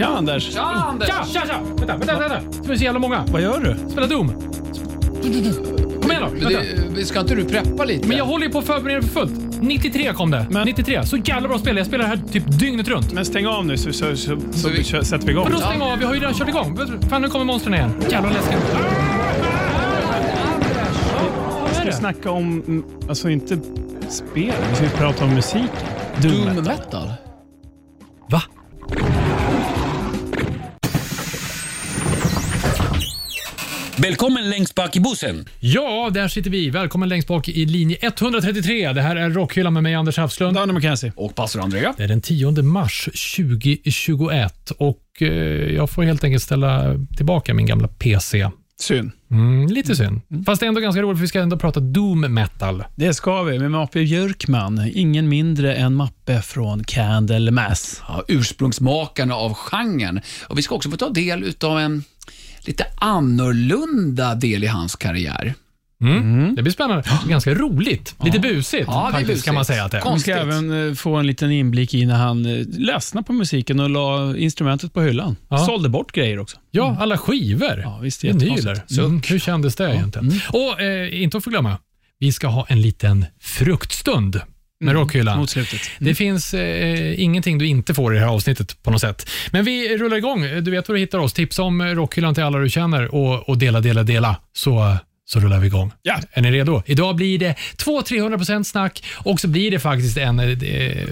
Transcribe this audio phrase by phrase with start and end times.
[0.00, 0.52] Tja Anders!
[0.52, 1.08] Tja Anders!
[1.08, 1.58] Tja, tja, tja!
[1.78, 2.40] Vänta, vänta, vänta.
[2.62, 3.24] Vi är så jävla många.
[3.28, 3.90] Vad gör du?
[3.90, 4.28] Spela Doom.
[6.02, 6.28] Kom igen då.
[6.30, 6.60] Men Vänta.
[6.96, 8.08] det, ska inte du preppa lite?
[8.08, 9.32] Men jag håller ju på att förbereda för fullt.
[9.62, 10.46] 93 kom det.
[10.50, 11.06] Men- 93.
[11.06, 11.76] Så jävla bra spel.
[11.76, 13.12] Jag spelar det här typ dygnet runt.
[13.12, 15.44] Men stäng av nu så, så, så, så, vi- kö- sätter vi igång.
[15.44, 15.98] Vadå stäng av?
[15.98, 16.78] Vi har ju redan kört igång.
[17.10, 17.90] Fan, nu kommer monstren igen.
[18.10, 18.58] Jävlar läskigt.
[21.70, 23.58] Vi ska snacka om, mm, alltså inte
[24.08, 25.70] spel, vi ska prata om musik.
[26.22, 27.08] Doom Doom metal.
[34.02, 35.48] Välkommen längst bak i bussen.
[35.60, 36.70] Ja, där sitter vi.
[36.70, 38.92] Välkommen längst bak i linje 133.
[38.92, 40.54] Det här är Rockhyllan med mig, Anders Hafslund.
[40.56, 41.12] Danne McKenzie.
[41.16, 41.94] Och pastor Andrea?
[41.96, 45.28] Det är den 10 mars 2021 och eh,
[45.74, 48.50] jag får helt enkelt ställa tillbaka min gamla PC.
[48.80, 49.10] Synd.
[49.30, 50.20] Mm, lite synd.
[50.46, 52.84] Fast det är ändå ganska roligt för vi ska ändå prata Doom Metal.
[52.96, 54.90] Det ska vi med Mappe Björkman.
[54.94, 58.02] Ingen mindre än Mappe från Candlemass.
[58.08, 60.20] Ja, ursprungsmakarna av genren.
[60.46, 62.04] Och vi ska också få ta del av en
[62.66, 65.54] lite annorlunda del i hans karriär.
[66.02, 66.54] Mm.
[66.54, 67.04] Det blir spännande.
[67.28, 68.14] Ganska roligt.
[68.24, 69.44] Lite busigt Ja, faktiskt, busigt.
[69.44, 70.14] kan man säga att det är.
[70.14, 73.80] Vi ska även eh, få en liten inblick i när han eh, ledsnade på musiken
[73.80, 75.36] och la instrumentet på hyllan.
[75.48, 75.58] Ja.
[75.58, 76.56] Sålde bort grejer också.
[76.70, 77.80] Ja, alla skivor.
[77.80, 78.82] Ja, visst, Vinyler.
[78.98, 79.22] Mm.
[79.28, 80.40] Hur kändes det egentligen?
[80.48, 81.78] Och eh, inte att förglömma,
[82.18, 84.40] vi ska ha en liten fruktstund
[84.80, 85.38] med Rockhyllan.
[85.38, 85.80] Mot slutet.
[85.98, 89.30] Det finns eh, ingenting du inte får i det här avsnittet på något sätt.
[89.50, 90.42] Men vi rullar igång.
[90.62, 91.32] Du vet var du hittar oss.
[91.32, 94.36] Tipsa om Rockhyllan till alla du känner och, och dela, dela, dela.
[94.52, 95.92] Så, så rullar vi igång.
[96.02, 96.18] Ja.
[96.32, 96.82] Är ni redo?
[96.86, 101.08] Idag blir det 200-300% snack och så blir det faktiskt en eh, eh,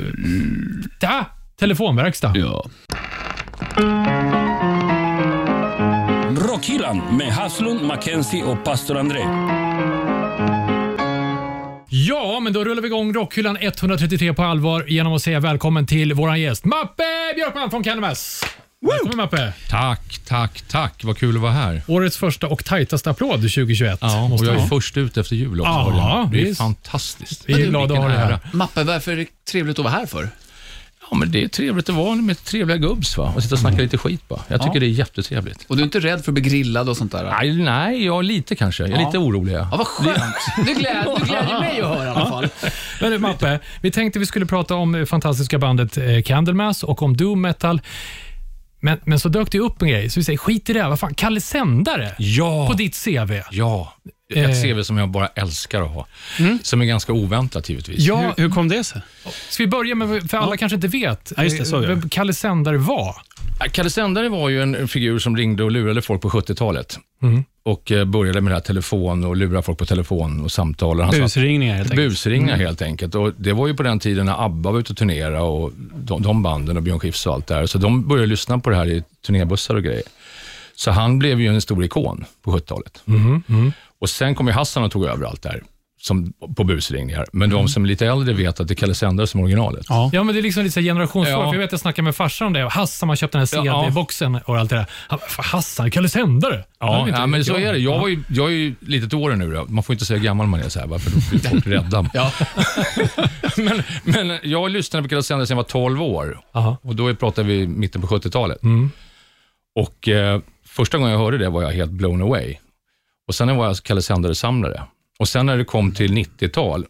[1.01, 1.27] da,
[1.59, 2.33] telefonverkstad.
[2.37, 2.65] Ja.
[6.49, 9.68] Rockhyllan med Haslund, Mackenzie och pastor André.
[12.09, 16.15] Ja, men då rullar vi igång Rockhyllan 133 på allvar genom att säga välkommen till
[16.15, 17.03] vår gäst Mappe
[17.35, 18.45] Björkman från Candlemass.
[18.81, 19.53] Välkommen Mappe.
[19.71, 21.05] Tack, tack, tack.
[21.05, 21.83] Vad kul att vara här.
[21.87, 23.99] Årets första och tajtaste applåd 2021.
[24.01, 24.69] Ja, och måste jag är ha.
[24.69, 25.73] först ut efter jul också.
[25.73, 26.59] Ja, det är visst.
[26.59, 27.43] fantastiskt.
[27.47, 28.39] Vi är glada att Vilken ha dig här.
[28.53, 30.29] Mappe, varför är det trevligt att vara här för?
[31.11, 33.33] Ja, men det är trevligt att vara med trevliga gubbs va?
[33.37, 34.41] och sitta och snacka lite skit bara.
[34.49, 34.81] Jag tycker Ja.
[34.81, 35.65] det är jättetrevligt.
[35.69, 37.25] Och du är inte rädd för att bli grillad och sånt där?
[37.41, 38.83] Nej, nej, ja, lite kanske.
[38.83, 39.07] Jag är Ja.
[39.07, 39.55] lite orolig.
[39.55, 40.19] Ja, vad skönt.
[40.67, 42.49] Det gläder, det gläder mig att höra i alla fall.
[43.01, 47.03] Men du, Mappe, vi tänkte vi skulle prata om det fantastiska bandet eh, Candlemass och
[47.03, 47.81] om doom metal.
[48.81, 50.83] Men, men så dök det upp en grej, så vi säger skit i det.
[50.83, 50.89] här.
[50.89, 53.33] Vad fan, Kalle Sändare Ja, på ditt CV.
[53.51, 53.95] ja.
[54.35, 54.45] Eh.
[54.51, 56.07] Ett CV som jag bara älskar att ha.
[56.63, 57.99] Som är ganska oväntat givetvis.
[57.99, 59.03] Ja, Hur, hur kom det sig?
[59.49, 61.89] ska vi börja med, för alla kanske inte vet, Ja, just det, så eh, det.
[61.89, 63.17] vem Kalle Sändare var.
[63.73, 66.99] Kalle Sändare var ju en figur som ringde och lurade folk på 70-talet.
[67.23, 67.45] Mm.
[67.63, 71.01] Och eh, började med det här telefon och lura folk på telefon och samtal.
[71.01, 72.09] Han Busringningar helt enkelt.
[72.11, 73.15] Busringar helt enkelt.
[73.15, 76.23] Och det var ju på den tiden när ABBA var ute och turnerade och de,
[76.23, 77.67] de banden och Björn Skifs och allt där.
[77.67, 80.03] Så de började lyssna på det här i turnébussar och grejer.
[80.75, 83.03] Så han blev ju en stor ikon på 70-talet.
[84.01, 85.63] Och sen kom ju Hassan och tog över allt det här
[86.01, 87.27] som, på busringningar.
[87.33, 89.87] Men de som är lite äldre vet att det är Kalle Sändare som är originalet.
[89.89, 90.11] Ja.
[90.13, 91.45] Ja, men det är liksom lite generationsfråga.
[91.45, 91.51] Ja.
[91.51, 92.65] För Jag vet att jag snackade med farsan om det.
[92.65, 93.83] Och Hassan, man köpte den här.
[93.83, 94.87] CD-boxen och allt det där.
[95.09, 96.65] Han, Hassan, Kalle Sändare?
[96.81, 97.63] Ja, ja, men så jag.
[97.63, 97.79] är det.
[97.79, 99.53] Jag, var ju, jag är ju lite till åren nu.
[99.55, 99.65] Då.
[99.69, 102.11] Man får inte säga gammal man är, så här, för då blir folk rädda.
[102.15, 102.33] Ja.
[103.57, 106.41] men, men jag lyssnade på Kalle Sändare sedan jag var 12 år.
[106.53, 106.77] Aha.
[106.83, 108.63] Och Då pratar vi mitten på 70-talet.
[108.63, 108.91] Mm.
[109.75, 112.57] Och eh, Första gången jag hörde det var jag helt blown away.
[113.29, 114.83] Och Sen var jag Kalle Sändare-samlare.
[115.19, 116.87] Och sen när det kom till 90-tal,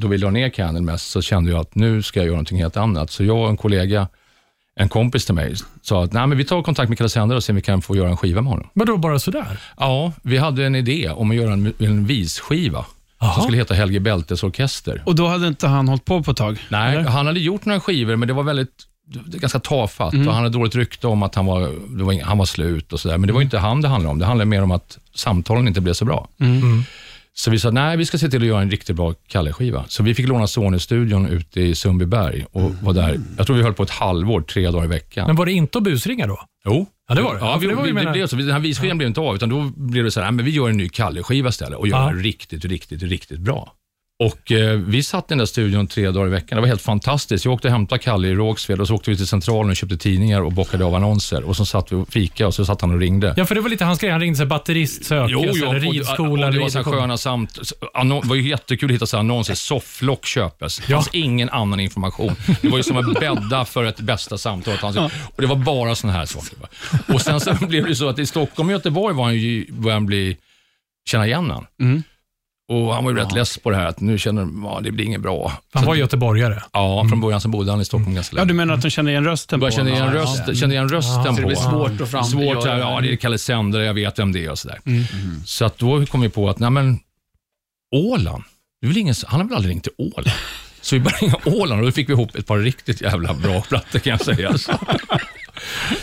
[0.00, 2.76] då vi la ner Candlemass, så kände jag att nu ska jag göra någonting helt
[2.76, 3.10] annat.
[3.10, 4.08] Så jag och en kollega,
[4.76, 7.44] en kompis till mig, sa att Nej, men vi tar kontakt med Kalle Sändare och
[7.44, 8.68] ser om vi kan få göra en skiva med honom.
[8.72, 9.60] Vadå, bara sådär?
[9.76, 12.84] Ja, vi hade en idé om att göra en, en visskiva
[13.18, 13.34] Aha.
[13.34, 15.02] som skulle heta Helge Bältes Orkester.
[15.06, 16.58] Och då hade inte han hållit på på ett tag?
[16.68, 17.10] Nej, eller?
[17.10, 18.86] han hade gjort några skivor, men det var väldigt
[19.26, 21.60] ganska tafatt och han hade dåligt rykte om att han var,
[21.98, 23.18] det var, han var slut och sådär.
[23.18, 24.18] Men det var inte han det handlade om.
[24.18, 26.28] Det handlade mer om att samtalen inte blev så bra.
[27.40, 29.84] Så vi sa, nej, vi ska se till att göra en riktigt bra Kalle-skiva.
[29.88, 33.20] Så vi fick låna Sony-studion ute i Sundbyberg och var där.
[33.36, 35.26] Jag tror vi höll på ett halvår, tre dagar i veckan.
[35.26, 36.40] Men var det inte att busringa då?
[36.64, 36.86] Jo.
[37.08, 37.40] Ja, det var det.
[37.40, 38.36] Ja, Ja, vi, det var vi, det blev så.
[38.36, 40.50] Den här visskivan blev inte av, utan då blev det så här, nej, men vi
[40.50, 42.06] gör en ny Kalle-skiva istället och gör Ja.
[42.06, 43.72] den riktigt, riktigt, riktigt bra.
[44.20, 46.56] Och eh, Vi satt i den där studion tre dagar i veckan.
[46.56, 47.44] Det var helt fantastiskt.
[47.44, 49.96] Jag åkte och hämtade Kalle i Rågsved och så åkte vi till Centralen och köpte
[49.96, 51.42] tidningar och bockade av annonser.
[51.44, 53.34] Och så satt vi och fika och så satt han och ringde.
[53.36, 54.10] Ja, för det var lite hans grej.
[54.10, 56.30] Han ringde sig batterist sökes eller och- ridskola.
[56.30, 57.00] och det eller var så ridskola.
[57.00, 57.58] sköna samt...
[57.94, 59.54] annon- Det var ju jättekul att hitta så annonser.
[59.54, 60.76] Sofflock köpes.
[60.78, 62.34] Det fanns ingen annan information.
[62.62, 64.74] Det var ju som att bädda för ett bästa samtal.
[65.36, 66.58] Och det var bara såna här saker.
[67.14, 69.92] Och sen så blev det så att i Stockholm och Göteborg var han ju, började
[69.96, 70.36] han bli,
[71.10, 71.66] känna igen han.
[72.70, 74.92] Och han var ju rätt less på det här, att nu känner de, ja, det
[74.92, 75.52] blir inget bra.
[75.72, 76.62] Han var göteborgare.
[76.72, 78.48] Ja, från början så bodde han i Stockholm ganska Ja, länge.
[78.48, 79.60] du menar att de känner igen rösten?
[79.60, 82.24] På känna igen, röst, kände igen rösten Så det på blir svårt att fram...
[82.24, 84.80] Svårt, här, ja det är Kalle Sändare, jag vet vem det är och sådär.
[85.46, 86.98] Så att då kom vi på att, nej men,
[87.94, 88.42] Åland,
[88.80, 90.30] det är väl ingen, han har väl aldrig ringt till Åland?
[90.80, 93.60] Så vi började ringa Åland och då fick vi ihop ett par riktigt jävla bra
[93.60, 94.58] plattor kan jag säga.
[94.58, 94.72] Så,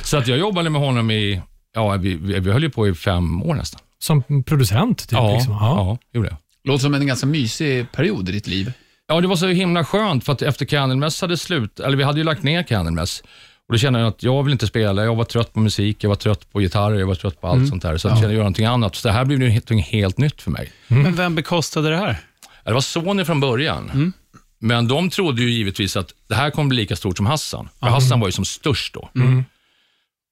[0.04, 1.42] så att jag jobbade med honom i,
[1.74, 3.82] ja vi, vi, vi höll ju på i fem år nästan.
[4.00, 5.12] Som producent, typ.
[5.12, 5.54] Ja, liksom.
[5.54, 5.60] ja.
[5.78, 6.38] ja, gjorde jag.
[6.68, 8.72] Låter som en ganska mysig period i ditt liv.
[9.08, 12.18] Ja, det var så himla skönt för att efter Candlemass hade slut, eller vi hade
[12.20, 13.24] ju lagt ner Candlemass
[13.68, 16.10] och då kände jag att jag vill inte spela, jag var trött på musik, jag
[16.10, 17.98] var trött på gitarrer, jag var trött på allt sånt där.
[17.98, 18.96] Så jag kände göra någonting annat.
[18.96, 20.72] Så det här blev ju helt, helt nytt för mig.
[20.88, 22.18] Men vem bekostade det här?
[22.66, 24.14] Det var Sony från början.
[24.60, 27.70] Men de trodde ju givetvis att det här kommer bli lika stort som Hassan.
[27.80, 29.10] För Hassan var ju som störst då.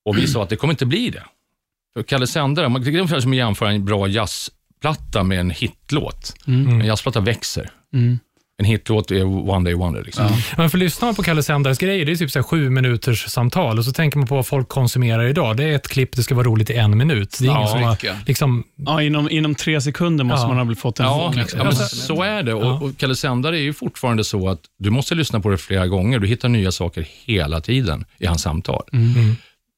[0.06, 1.24] Och vi sa att det kommer inte bli det.
[1.96, 4.08] För Kalle Sändare, man- ungefär som att jämföra en bra
[4.86, 6.34] jazzplatta med en hitlåt.
[6.48, 7.70] En jazzplatta växer.
[8.58, 10.04] En hitlåt är one day wonder.
[10.04, 10.28] Liksom.
[10.58, 13.26] Men för lyssnar man på Kalle Sändares grejer, det är typ så här sju minuters
[13.30, 15.58] samtal och så tänker man på vad folk konsumerar idag.
[15.58, 17.38] Det är ett klipp, det ska vara roligt i en minut.
[17.40, 17.98] Det är Ja, som har,
[18.28, 20.48] liksom, Ja, inom, inom tre sekunder måste Ja.
[20.48, 21.36] man ha väl fått en Ja, hook.
[21.36, 21.60] Liksom.
[21.60, 22.54] ja men så är det.
[22.54, 25.88] Och, och Kalle Sändare är ju fortfarande så att du måste lyssna på det flera
[25.88, 26.20] gånger.
[26.20, 28.84] Du hittar nya saker hela tiden i hans samtal.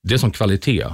[0.07, 0.85] Det är som kvalitet.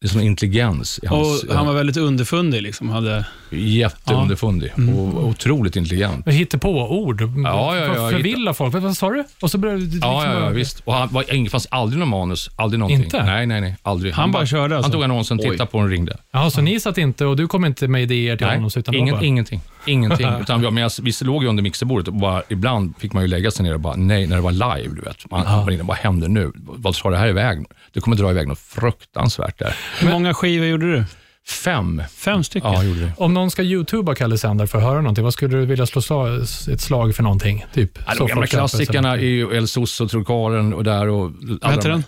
[0.00, 1.00] Det är som intelligens.
[1.02, 2.62] I hans, Och han var väldigt underfundig.
[2.62, 2.88] Liksom.
[2.88, 6.28] Hade, Jätteunderfundig och otroligt intelligent.
[6.28, 7.22] hittar på ord.
[7.44, 8.74] ja, ja, För- Förvilla folk.
[8.74, 9.24] Vad, sa du?
[9.42, 10.80] Och så började, liksom Ja, ja, ja bara- visst.
[10.84, 13.04] Och han var, det fanns aldrig någon manus, aldrig någonting.
[13.04, 13.22] Inte?
[13.24, 13.76] Nej, nej, nej.
[13.82, 14.12] Aldrig.
[14.12, 14.86] Han bara körde alltså?
[14.86, 16.16] Han tog annonsen, tittade på den och ringde.
[16.32, 18.70] Jaha, så ni satt inte och du kom inte med idéer till Nej, honom?
[18.76, 19.60] Utan var ingen, bara, ingenting.
[19.86, 20.28] Ingenting.
[20.40, 23.28] Utan vi, men jag, vi låg ju under mixerbordet och bara, ibland fick man ju
[23.28, 25.30] lägga sig ner och bara, nej, när det var live, du vet.
[25.30, 26.52] Man, man ringde, vad händer nu?
[26.54, 27.64] Vad tar det här iväg?
[27.92, 29.76] Det kommer dra iväg något fruktansvärt där.
[29.98, 31.04] hur många skivor gjorde du?
[31.48, 32.02] Fem.
[32.16, 32.72] Fem stycken?
[32.72, 33.12] Ja, gjorde det.
[33.16, 36.02] Om någon ska youtuba Kalle Sändare för att höra någonting, vad skulle du vilja slå
[36.02, 36.42] slag,
[36.72, 37.66] ett slag för någonting?
[37.74, 41.32] Typ, Ja, de gamla klassikerna är ju El Sosso, Trollkarlen och där och...
[41.62, 42.04] Vad heter den?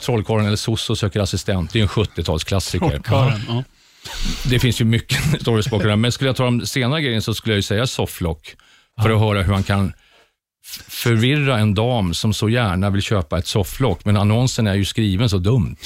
[0.00, 1.72] Trollkarlen eller Sosso söker assistent.
[1.72, 2.78] Det är en 70-talsklassiker.
[2.90, 3.64] Trollkarlen, ja.
[4.44, 7.34] Det finns ju mycket stories bakom det, men skulle jag ta de senare grejerna så
[7.34, 8.56] skulle jag ju säga Softlock,
[9.02, 9.92] för att höra hur han kan
[10.88, 15.28] förvirra en dam som så gärna vill köpa ett sofflock, men annonsen är ju skriven
[15.28, 15.76] så dumt.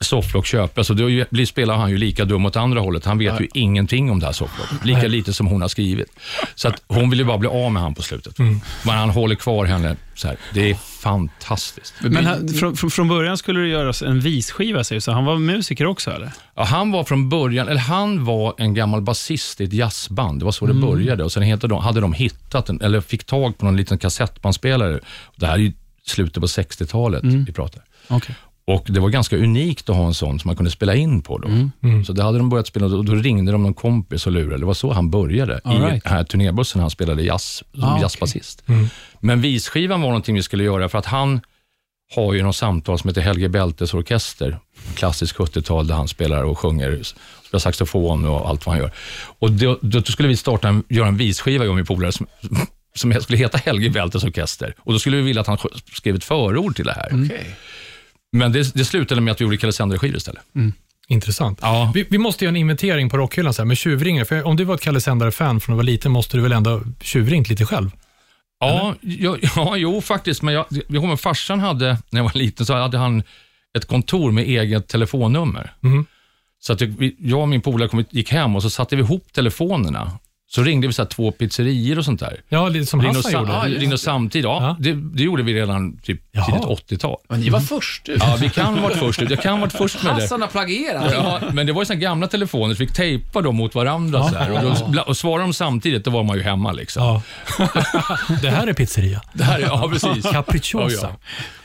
[0.00, 3.04] Softlock köpa, så då ju- blir spelar han ju lika dum åt andra hållet.
[3.04, 6.08] Han vet ju ingenting om det här softlocket, lika lite som hon har skrivit.
[6.54, 8.38] Så att hon vill ju bara bli av med han på slutet.
[8.38, 10.36] Men han håller kvar henne så här.
[10.54, 11.94] Det är fantastiskt.
[12.00, 15.36] Men han, från, från, början skulle det göras en visskiva, säger du, så han var
[15.38, 16.30] musiker också, eller?
[16.54, 20.40] Ja, han var från början, eller han var en gammal basist i ett jazzband.
[20.40, 21.24] Det var så det började.
[21.24, 25.00] Och sen de, hade de hittat en, eller fick tag på någon liten kassettbandspelare.
[25.36, 25.72] Det här är ju
[26.06, 27.82] slutet på 60-talet vi pratar.
[28.08, 28.34] Okej.
[28.68, 31.38] Och Det var ganska unikt att ha en sån som man kunde spela in på.
[31.38, 31.48] Då.
[32.06, 34.58] Så det hade de börjat spela och då ringde de någon kompis och lurade.
[34.58, 36.04] Det var så han började All i right.
[36.04, 36.80] den här turnébussen.
[36.80, 38.62] Han spelade jazz som Ah, jazzbasist.
[39.20, 41.40] Men visskivan var någonting vi skulle göra för att han
[42.14, 44.58] har ju något samtal som heter Helge Beltes orkester,
[44.94, 47.02] klassisk 70-tal där han spelar och sjunger,
[47.46, 48.92] spelar saxofon och allt vad han gör.
[49.38, 52.26] Och då, då skulle vi starta en, göra en visskiva, jag och min polare, som,
[52.94, 54.74] som skulle heta Helge Beltes orkester.
[54.78, 55.58] Och då skulle vi vilja att han
[55.92, 57.24] skrev ett förord till det här.
[57.24, 57.56] Okej.
[58.32, 60.42] Men det, det slutade med att vi gjorde Kalle Sändare-skivor istället.
[61.08, 61.58] Intressant.
[61.62, 61.92] Ja.
[61.94, 64.24] Vi, vi måste göra en inventering på rockhyllan så här, med tjuvringar.
[64.24, 66.82] För om du var ett Kalle Sändare-fan från du var liten, måste du väl ändå
[67.00, 67.90] tjuvringt lite själv?
[68.60, 70.42] Ja, ja, ja, jo faktiskt.
[70.42, 73.22] Men jag, jag kommer farsan hade, när jag var liten, så hade han
[73.78, 75.72] ett kontor med eget telefonnummer.
[75.80, 76.06] Mhm.
[76.60, 80.18] Så att jag, jag och min polare gick hem och så satte vi ihop telefonerna.
[80.50, 82.40] Så ringde vi så här två pizzerior och sånt där.
[82.48, 83.52] Ja, lite som Ringde oss, Hassan gjorde.
[83.52, 84.44] ja, ringde oss samtidigt.
[84.44, 84.76] Ja, Ja.
[84.80, 86.44] Det, det gjorde vi redan typ Jaha.
[86.46, 87.16] tidigt 80-tal.
[87.28, 88.18] Men ni var först ut.
[88.20, 89.30] Ja, vi kan ha varit först ut.
[89.30, 90.22] Jag kan ha varit först med det.
[90.22, 91.12] Hassan har plagierat.
[91.12, 94.28] Ja, men det var ju såna gamla telefoner, så vi fick tejpa dem mot varandra.
[94.28, 96.72] Så här, och, då, och svarade de samtidigt, då var man ju hemma.
[96.72, 97.02] Liksom.
[97.02, 97.22] Ja.
[98.42, 99.22] det här är pizzeria.
[99.32, 100.30] Det här är, ja, precis.
[100.30, 100.96] Capricciosa.
[101.02, 101.08] Ja,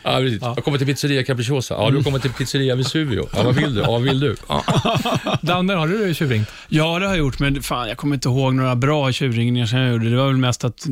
[0.03, 0.11] ja.
[0.11, 0.41] Ja, precis.
[0.41, 1.73] Jag kommer till pizzeria Capricciosa.
[1.73, 3.27] Ja, du kommer till pizzeria Vesuvio.
[3.35, 3.81] Ja, vad vill du?
[3.81, 4.35] Ja, vill du?
[4.49, 4.63] Ja.
[5.41, 6.47] Danne, har du tjuvringt?
[6.69, 9.79] Ja, det har jag gjort, men fan, jag kommer inte ihåg några bra tjuvringningar som
[9.79, 10.09] jag gjorde.
[10.09, 10.85] Det var väl mest att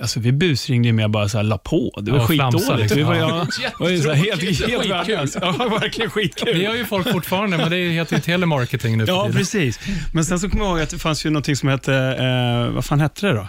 [0.00, 2.00] alltså, vi busringde ju mer bara så här, la på.
[2.02, 2.80] Det var Ja, skitdåligt.
[2.80, 2.96] liksom.
[2.98, 3.46] Vi var, Ja.
[3.78, 5.36] det var ju så här, helt, helt värdelöst.
[5.40, 6.54] Ja, verkligen skitkul.
[6.58, 9.80] Det gör ju folk fortfarande, men det heter ju telemarketing nu Ja, precis.
[10.14, 12.84] Men sen så kommer jag ihåg att det fanns ju något som hette, eh, vad
[12.84, 13.48] fan hette det då?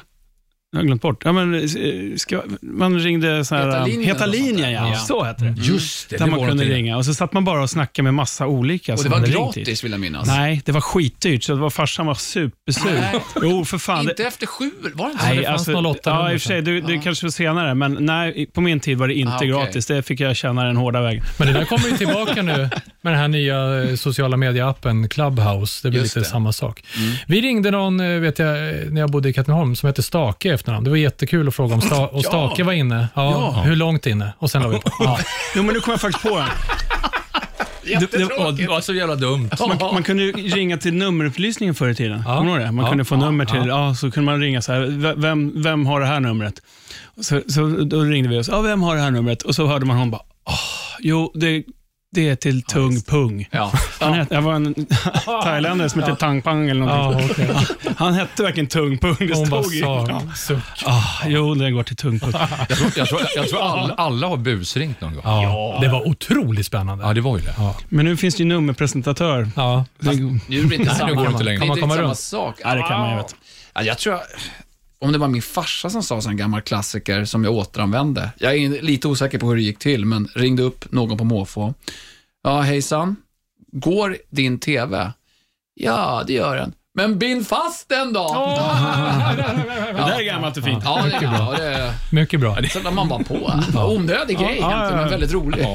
[0.74, 1.22] Jag har glömt bort.
[1.26, 4.90] Ja, men, eh, ska, man ringde så här, Heta linjen Heta linjen, ja.
[4.90, 4.96] Ja.
[4.96, 5.62] Så hette det.
[5.62, 6.76] Just det, Där det man kunde någonting.
[6.76, 6.98] ringa.
[6.98, 9.92] Och så satt man bara och snackade med massa olika Och det var gratis vill
[9.92, 10.28] jag minnas.
[10.28, 11.44] Nej, det var skitdyrt.
[11.44, 12.92] Så det var, farsan var supersur.
[13.02, 13.20] Nej.
[13.42, 14.00] Jo, för fan.
[14.02, 15.42] Inte det, efter sju, var det inte nej, så?
[15.42, 16.62] det fanns alltså, 08 ja, i och för sig.
[16.62, 19.48] Det, det kanske var senare, men nej, på min tid var det inte Ah, okej.
[19.50, 19.86] gratis.
[19.86, 21.24] Det fick jag känna den hårda vägen.
[21.40, 22.70] Men det där kommer ju tillbaka nu
[23.02, 25.88] med den här nya eh, sociala medieappen Clubhouse.
[25.88, 26.32] Det blir Just lite det.
[26.32, 26.84] samma sak.
[27.28, 28.48] Vi ringde någon, eh, vet jag,
[28.94, 30.84] när jag bodde i Katrineholm, som hette Stake efternamn.
[30.84, 33.08] Det var jättekul att fråga om sta och Stake var inne.
[33.16, 33.62] Ja, Ja.
[33.62, 34.34] Hur långt inne?
[34.40, 34.92] Och sen la vi på.
[35.00, 35.20] Ja.
[35.56, 36.48] Jo, men nu kom jag faktiskt på den.
[37.86, 39.50] Det, det, Åh, det var så jävla dumt.
[39.60, 42.24] man, man kunde ju ringa till nummerupplysningen förr i tiden.
[42.28, 42.38] Ja.
[42.38, 42.72] Kommer du det?
[42.72, 42.90] Man Ja.
[42.90, 43.20] kunde få Ja.
[43.20, 43.88] nummer till, Ja.
[43.88, 43.96] ja.
[43.96, 46.54] så kunde man ringa så här, "V- vem, vem har det här numret?
[47.22, 49.42] Så, så då ringde vi och sa, ja, vem har det här numret?
[49.42, 50.54] Och så hörde man hon bara, Åh,
[51.00, 51.64] jo, det,
[52.14, 53.48] det är till Tung Pung.
[53.52, 53.72] Ja.
[54.00, 54.76] Han hette, det var en
[55.44, 57.46] thailändare som hette Tang Pang eller någonting.
[57.48, 57.96] Ja, okej.
[57.98, 59.16] Han hette verkligen Tung Pung.
[59.20, 59.80] Det Hon bara stod i.
[60.36, 60.56] sa.
[60.86, 62.32] Ah, jo, det går till Tung Pung.
[62.70, 65.22] Jag tror, jag tror, jag tror alla, alla har busringt någon gång.
[65.26, 67.06] Ja, det var otroligt spännande.
[67.06, 67.54] Ja, det var ju det.
[67.58, 67.76] Ja.
[67.90, 69.50] Men nu finns det ju nummerpresentatör.
[69.56, 69.86] Ja.
[70.00, 70.16] Nu är
[70.48, 71.60] det inte Nej, samma, nu går det inte längre.
[71.60, 72.18] Det är Kan man inte komma samma runt?
[72.20, 72.56] sak.
[72.64, 73.36] Ja, det kan man ju, vet.
[73.74, 74.18] Ja, jag tror,
[75.04, 78.30] om det var min farsa som sa så en gammal klassiker som jag återanvände.
[78.38, 81.74] Jag är lite osäker på hur det gick till, men ringde upp någon på måfå.
[82.44, 83.16] Ja, hejsan.
[83.72, 85.12] Går din TV?
[85.74, 86.74] Ja, det gör den.
[86.96, 88.24] Men bind fast den då!
[89.94, 90.84] Det där är gammalt och fint.
[90.86, 91.54] Ja, det är bra.
[91.58, 92.58] Det Mycket bra.
[92.70, 93.54] så la man bara på.
[93.76, 94.96] Onödig grej Ja, ja, egentligen, ja.
[95.02, 95.68] men väldigt rolig.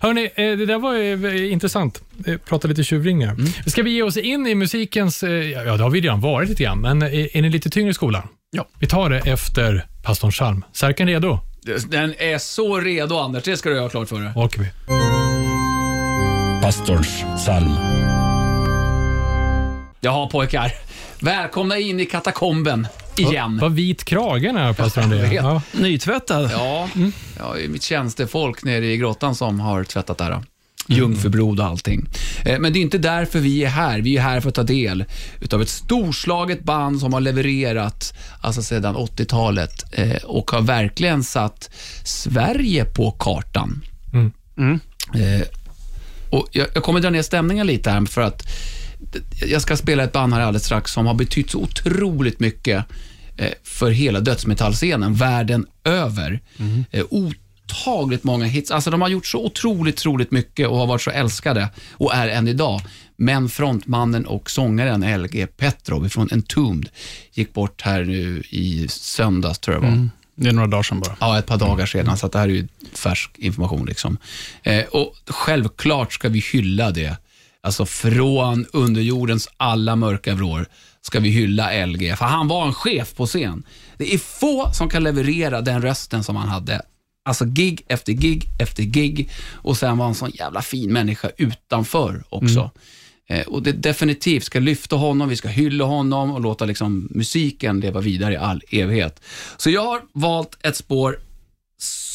[0.00, 0.94] Hörni, eh, det där var
[1.26, 2.02] eh, intressant.
[2.26, 3.36] Eh, Prata lite tjurringar.
[3.70, 5.22] Ska vi ge oss in i musikens...
[5.22, 7.94] Ja, det har vi redan varit lite grann, men är är ni lite tyngre i
[7.94, 8.22] skolan?
[8.54, 8.66] Ja.
[8.78, 10.64] Vi tar det efter pastorn Chalm.
[10.72, 11.38] Särken redo?
[11.88, 13.44] Den är så redo, Anders.
[13.44, 14.32] Det ska du ha klart för dig.
[14.36, 14.66] åker vi.
[16.62, 17.74] Pastorns psalm.
[20.00, 20.72] Jaha, pojkar.
[21.20, 23.58] Välkomna in i katakomben igen.
[23.62, 25.18] Vad vit kragen är, pastor André.
[25.18, 25.34] Jag.
[25.34, 25.62] Ja.
[25.72, 26.50] Nytvättad.
[26.52, 26.88] Ja,
[27.38, 30.24] ja, det är mitt tjänstefolk nere i grottan som har tvättat det
[30.88, 30.96] här.
[30.96, 32.08] Jungfrublod och allting.
[32.44, 34.00] Eh, Men det är inte därför vi är här.
[34.00, 35.04] Vi är här för att ta del
[35.40, 41.70] utav ett storslaget band som har levererat alltså sedan 80-talet eh, och har verkligen satt
[42.04, 43.82] Sverige på kartan.
[44.56, 44.80] Mm.
[45.14, 45.46] Eh,
[46.30, 48.42] och jag, jag kommer dra ner stämningen lite här för att
[49.46, 52.84] jag ska spela ett band här alldeles strax som har betytt så otroligt mycket
[53.64, 56.40] för hela dödsmetallscenen världen över.
[56.90, 57.04] Eh,
[57.72, 58.70] otagligt många hits.
[58.70, 62.28] Alltså de har gjort så otroligt, otroligt mycket och har varit så älskade och är
[62.28, 62.80] än idag.
[63.16, 66.88] Men frontmannen och sångaren LG Petrov från Entombed
[67.32, 70.08] gick bort här nu i söndags, tror jag det var.
[70.34, 71.16] Det är några dagar sedan bara.
[71.20, 73.86] Ja, ett par dagar sedan, så det här är ju färsk information.
[73.86, 74.18] Liksom.
[74.62, 77.16] Eh, och Självklart ska vi hylla det.
[77.62, 80.66] Alltså från underjordens alla mörka vrår
[81.02, 83.62] ska vi hylla LG, för han var en chef på scen.
[83.96, 86.82] Det är få som kan leverera den rösten som han hade.
[87.24, 91.30] Alltså gig efter gig efter gig och sen var han en sån jävla fin människa
[91.36, 92.70] utanför också.
[93.28, 97.80] Eh, och det definitivt ska lyfta honom, vi ska hylla honom och låta liksom musiken
[97.80, 99.20] leva vidare i all evighet.
[99.56, 101.18] Så jag har valt ett spår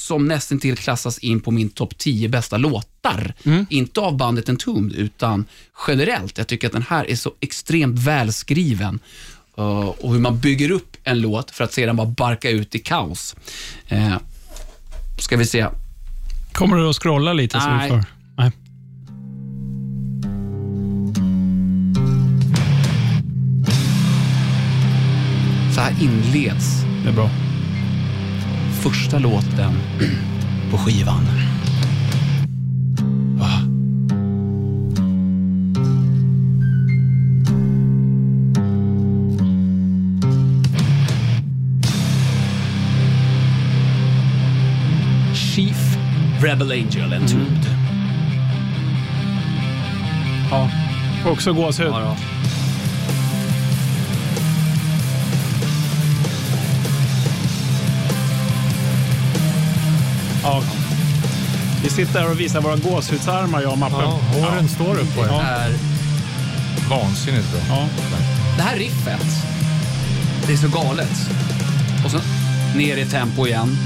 [0.07, 3.33] som nästan till klassas in på min topp 10 bästa låtar.
[3.69, 5.45] Inte av bandet Entombed, utan
[5.87, 6.37] generellt.
[6.37, 8.99] Jag tycker att den här är så extremt välskriven.
[9.59, 12.79] Uh, och hur man bygger upp en låt för att sedan bara barka ut i
[12.79, 13.35] kaos.
[15.17, 15.67] Ska vi se.
[16.51, 17.59] Kommer du att scrolla lite?
[17.59, 17.89] Så vi Nej.
[17.89, 18.03] får...
[18.37, 18.51] Nej.
[25.75, 27.29] Så här inleds Det är bra.
[28.81, 29.73] första låten
[30.71, 31.25] på skivan.
[33.41, 33.76] Ah.
[46.41, 47.65] Rebel Angel Entombed.
[50.51, 50.69] Ja.
[51.25, 51.87] Också gåshud.
[51.87, 52.17] Ja.
[60.43, 60.63] Ja.
[61.83, 63.99] Vi sitter här och visar våra gåshudsarmar, jag och Mappen.
[63.99, 65.27] Ja, håren står upp på er.
[65.27, 65.71] Det är
[66.89, 67.61] Vansinnigt bra.
[67.69, 67.87] Ja.
[68.57, 69.27] Det här riffet,
[70.47, 71.29] det är så galet.
[72.05, 72.19] Och så
[72.75, 73.77] ner i tempo igen.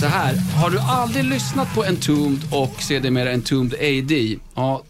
[0.00, 4.82] Så här, har du aldrig lyssnat på Entombed och sedermera Entombed AD, ja,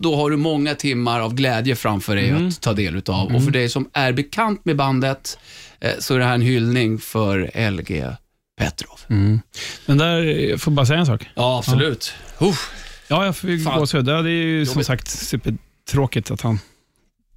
[0.00, 3.34] då har du många timmar av glädje framför dig att ta del utav.
[3.34, 5.38] Och för dig som är bekant med bandet,
[5.80, 8.04] eh, så är det här en hyllning för LG
[8.58, 8.98] Petrov.
[9.86, 11.28] Men där, jag får bara säga en sak.
[11.34, 12.14] Ja, absolut.
[12.38, 12.70] Uff.
[13.08, 14.08] Ja, jag fick gåshud.
[14.08, 14.86] Ja, det är ju som Jobbigt.
[14.86, 16.58] sagt supertråkigt att han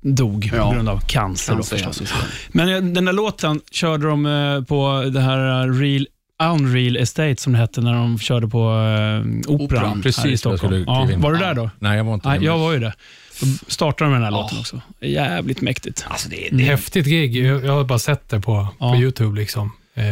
[0.01, 0.67] dog Ja.
[0.69, 1.55] på grund av cancer.
[1.55, 2.57] Då, Cancer, ja, det.
[2.57, 6.07] Men eh, den där låten körde de eh, på det här eh, Real,
[6.43, 10.39] Unreal Estate, som det hette, när de körde på eh, Operan, Operan, här i precis,
[10.39, 10.83] Stockholm.
[10.87, 11.69] Ja, var du där då?
[11.79, 12.45] Nej, jag var inte Nej, där.
[12.45, 12.93] jag var ju det.
[13.41, 14.41] Då startade de med den här Ja.
[14.43, 14.81] låten också.
[15.01, 16.05] Jävligt mäktigt.
[16.07, 17.35] Alltså, det, Det det, häftigt gig.
[17.45, 18.91] Jag, har bara sett det på, Ja.
[18.93, 19.39] på YouTube.
[19.39, 19.71] Liksom.
[19.95, 20.03] Eh,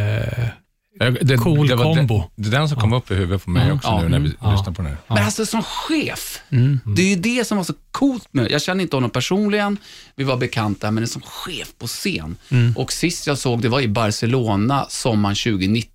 [1.22, 2.18] det, Cool det kombo.
[2.36, 4.02] Den, det är den som kom upp i huvudet på mig också Ja.
[4.02, 4.52] nu när vi Ja.
[4.52, 4.98] lyssnar på den här.
[5.08, 6.80] Men alltså som chef, Mm.
[6.86, 9.78] det är ju det som var så coolt med Jag känner inte honom personligen,
[10.16, 12.36] vi var bekanta, men som chef på scen.
[12.50, 12.74] Mm.
[12.78, 15.93] Och sist jag såg det var i Barcelona sommaren 2019.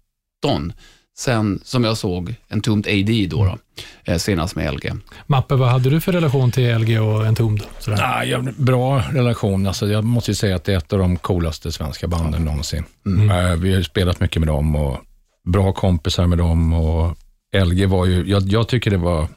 [1.18, 3.58] Sen som jag såg en tomt AD då, då
[4.04, 4.92] eh, senast med LG.
[5.26, 7.66] Mappe, vad hade du för relation till LG och Entombed?
[7.78, 7.98] Sådär.
[8.02, 9.66] Ah, bra relation.
[9.66, 12.84] Alltså, jag måste ju säga att det är ett av de coolaste svenska banden någonsin.
[13.06, 14.98] Eh, vi har ju spelat mycket med dem och
[15.44, 16.72] bra kompisar med dem.
[16.72, 17.16] Och
[17.64, 19.28] LG var ju, jag, jag tycker det var,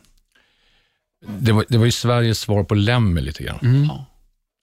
[1.39, 3.59] det var, det var ju Sveriges svar på Lemmy lite grann.
[3.61, 3.89] Mm.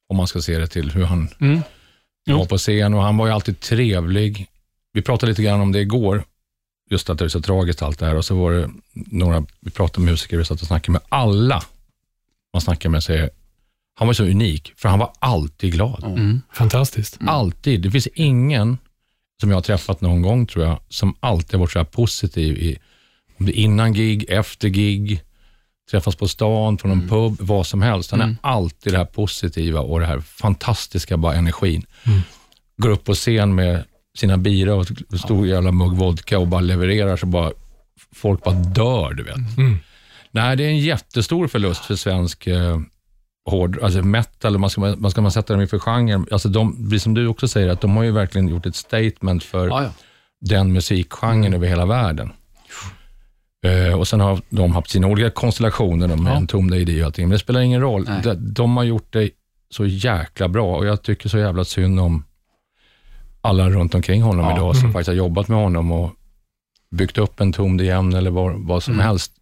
[0.09, 2.38] Om man ska se det till hur han Mm.
[2.38, 4.47] Var på scen och han var ju alltid trevlig.
[4.99, 6.25] Vi pratade lite grann om det igår,
[6.90, 8.14] just att det är så tragiskt allt det här.
[8.14, 11.62] Och så var det några, vi pratade med musiker, vi satt och snackade med alla
[12.52, 13.31] man snackade med säger,
[13.95, 16.05] han var så unik, för han var alltid glad.
[16.05, 16.43] Mm.
[16.52, 17.19] Fantastiskt.
[17.26, 17.83] Alltid.
[17.83, 18.78] Det finns ingen
[19.40, 22.59] som jag har träffat någon gång, tror jag, som alltid har varit så här positiv
[22.59, 22.78] i,
[23.38, 25.23] om det är innan gig, efter gig,
[25.90, 28.11] träffas på stan, på någon pub, vad som helst.
[28.11, 31.87] Han är alltid det här positiva och det här fantastiska bara energin.
[32.76, 33.85] Går upp på scen med
[34.19, 34.87] sina bira och
[35.21, 37.53] stor jävla mugg vodka och bara levererar så bara
[38.15, 39.37] folk bara dör, du vet.
[39.59, 39.77] Mm.
[40.31, 42.81] Nej, det är en jättestor förlust för svensk eh,
[43.51, 46.25] hård, alltså metal, man ska, man ska man sätta dem i för genre.
[46.31, 49.69] Alltså de, som du också säger, att de har ju verkligen gjort ett statement för
[49.69, 49.91] Ja, ja.
[50.41, 52.33] den musikgenren över hela världen.
[53.65, 56.37] Eh, och sen har de haft sina olika konstellationer med Ja.
[56.37, 58.05] en tom ID och allting, men det spelar ingen roll.
[58.23, 59.31] De, de har gjort det
[59.71, 62.25] så jäkla bra och jag tycker så jävla synd om
[63.49, 64.52] alla runt omkring honom Ja.
[64.57, 64.93] idag som Mm.
[64.93, 66.11] faktiskt har jobbat med honom och
[66.90, 69.07] byggt upp en tom igen eller vad, vad som Mm.
[69.07, 69.33] helst.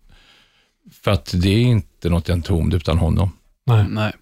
[1.04, 3.30] För att det är inte något en tom utan honom.
[3.66, 3.84] Nej.
[3.88, 4.12] Nej.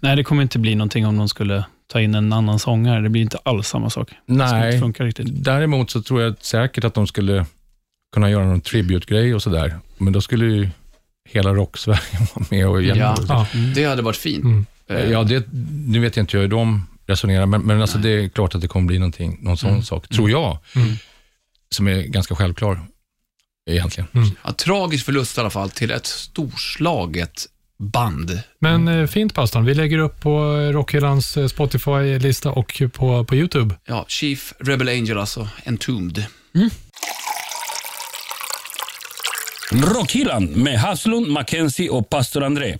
[0.00, 3.00] Nej, det kommer inte bli någonting om de skulle ta in en annan sångare.
[3.00, 4.08] Det blir inte alls samma sak.
[4.26, 4.80] Nej,
[5.24, 7.46] däremot så tror jag säkert att de skulle
[8.14, 9.78] kunna göra någon tribute-grej och sådär.
[9.98, 10.68] Men då skulle ju
[11.28, 12.00] hela rock-Sverige
[12.34, 13.04] vara med och hjälpa.
[13.28, 13.46] Ja.
[13.52, 13.58] Ja.
[13.74, 14.44] Det hade varit fint.
[14.44, 14.66] Mm.
[15.10, 15.46] Ja, det,
[15.86, 18.68] nu vet jag inte hur de resonerar, men, men alltså det är klart att det
[18.68, 20.96] kommer bli någonting, någon sån sak, tror jag, Mm.
[21.70, 22.80] som är ganska självklar
[23.70, 24.08] egentligen.
[24.44, 27.46] ja, tragisk förlust i alla fall till ett storslaget
[27.78, 28.40] band.
[28.60, 29.64] Men eh, fint pastorn.
[29.64, 30.40] Vi lägger upp på
[30.72, 33.74] Rockhyllans eh, Spotify-lista och på, på YouTube.
[33.86, 36.24] Ja, Chief Rebel Angel alltså, Entombed.
[39.72, 42.76] Rockhyllan med Haslund, Mackenzie och pastor André.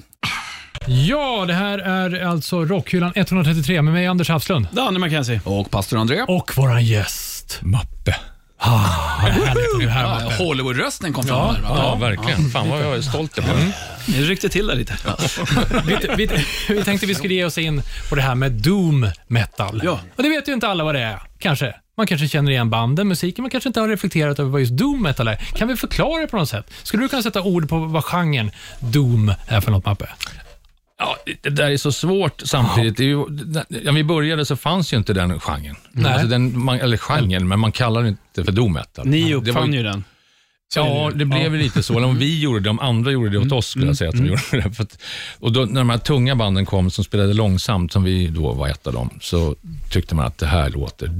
[0.86, 4.66] Ja, det här är alltså Rockhyllan 133 med mig, Anders Hafslund.
[4.72, 5.40] Danne McKenzie.
[5.44, 6.22] Och pastor André.
[6.28, 7.58] Och våran gäst.
[7.62, 8.16] Mappe.
[8.58, 8.70] Ah,
[9.22, 10.44] vad härligt att du är här, Ja, Mappe.
[10.44, 11.74] Hollywood-rösten kom Ja, fram här.
[11.74, 11.78] va?
[11.82, 12.50] Ja, verkligen.
[12.50, 13.72] Fan vad jag är stolt över det.
[14.06, 14.96] Det ryckte till där lite.
[15.86, 19.80] Vi, vi, vi tänkte vi skulle ge oss in på det här med doom metal.
[19.84, 19.98] Ja.
[20.16, 21.74] Och det vet ju inte alla vad det är, kanske.
[21.96, 25.02] Man kanske känner igen banden, musiken, man kanske inte har reflekterat över vad just doom
[25.02, 25.36] metal är.
[25.36, 26.70] Kan vi förklara det på något sätt?
[26.82, 30.06] Skulle du kunna sätta ord på vad genren doom är för något, Mappe?
[30.98, 32.96] Ja, det där är så svårt samtidigt.
[32.96, 33.24] Det är ju,
[33.68, 35.76] när vi började så fanns ju inte den genren.
[35.92, 36.12] Nej.
[36.12, 39.06] Alltså den, man, eller genren, men man kallar det inte för doom metal.
[39.06, 40.04] Ni uppfann ju den.
[40.76, 42.04] Ja, det blev ju lite så.
[42.04, 44.26] Om vi gjorde det, om andra gjorde det åt oss, skulle jag säga att de
[44.26, 44.80] gjorde det.
[44.80, 45.02] Att,
[45.38, 48.68] och då, när de här tunga banden kom, som spelade långsamt, som vi då var
[48.68, 49.56] ett av dem, så
[49.90, 51.10] tyckte man att det här låter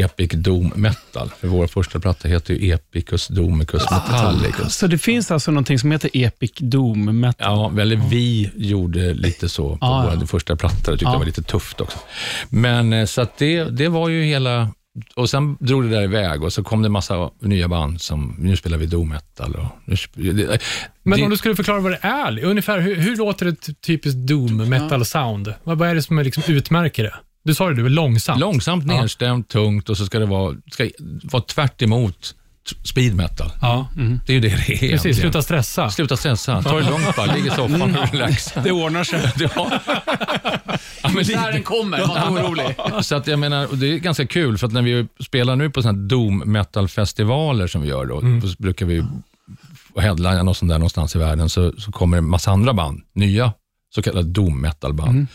[0.00, 1.30] Epic Doom Metal.
[1.40, 4.74] För vår första platta heter ju Epicus Domicus Metallicus.
[4.76, 7.72] Så det finns alltså någonting som heter Epic Doom Metal.
[7.74, 10.14] Ja, eller vi gjorde lite så på Ah, ja.
[10.18, 10.76] vår första platta.
[10.90, 11.12] Det tyckte Ja.
[11.12, 11.98] jag var lite tufft också.
[12.48, 14.68] Men eh, så att det, det var ju hela...
[15.16, 18.56] Och sen drog det där iväg och så kom det massa nya band som, nu
[18.56, 19.54] spelar vi doom metal.
[19.54, 19.66] Och,
[20.14, 20.58] nu, det,
[21.02, 24.18] Men det, om du skulle förklara vad det är, ungefär hur, hur låter ett typiskt
[24.18, 25.54] doom metal sound?
[25.64, 27.14] Vad, vad är det som är liksom utmärker det?
[27.44, 28.40] Du sa det, du är långsamt.
[28.40, 29.00] Långsamt, Ja.
[29.00, 30.88] nedstämt, tungt och så ska det vara, ska
[31.22, 32.34] vara tvärt emot
[32.84, 33.50] speed metal.
[33.60, 33.88] Ja,
[34.26, 34.82] Det är ju det det är precis.
[34.82, 35.16] egentligen.
[35.16, 35.90] Sluta stressa.
[35.90, 38.52] Sluta stressa, ta det lugnt bara, ligg i soffan och relax.
[38.64, 39.32] Det ordnar sig.
[39.56, 39.80] Ja.
[41.02, 42.76] Ja, men den kommer, var inte orolig.
[43.04, 45.82] Så att jag menar, det är ganska kul för att när vi spelar nu på
[45.82, 48.42] sådana här doom metal festivaler som vi gör då, Mm.
[48.48, 49.04] så brukar vi
[50.00, 53.00] headlina och sånt där någonstans i världen, så, så kommer det en massa andra band,
[53.14, 53.52] nya
[53.94, 55.10] så kallade doom metal band.
[55.10, 55.26] Mm.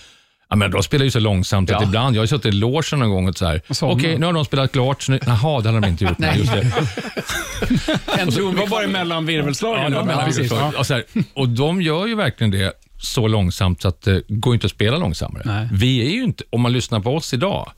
[0.49, 1.87] Ja, men de spelar ju så långsamt att Ja.
[1.87, 4.19] ibland, jag har suttit i logen någon gång och så här, okej, somnat.
[4.19, 6.17] nu har de spelat klart, så nu, jaha, det hade de inte gjort.
[6.17, 6.61] Nej, just det.
[8.19, 9.83] En Det var bara emellan virvelslagen.
[9.83, 10.41] Ja, det var Ja, mellan precis.
[10.51, 14.21] vilka- och, så här, och de gör ju verkligen det så långsamt så att det
[14.27, 15.41] går inte att spela långsammare.
[15.45, 15.69] Nej.
[15.71, 17.71] Vi är ju inte, om man lyssnar på oss idag,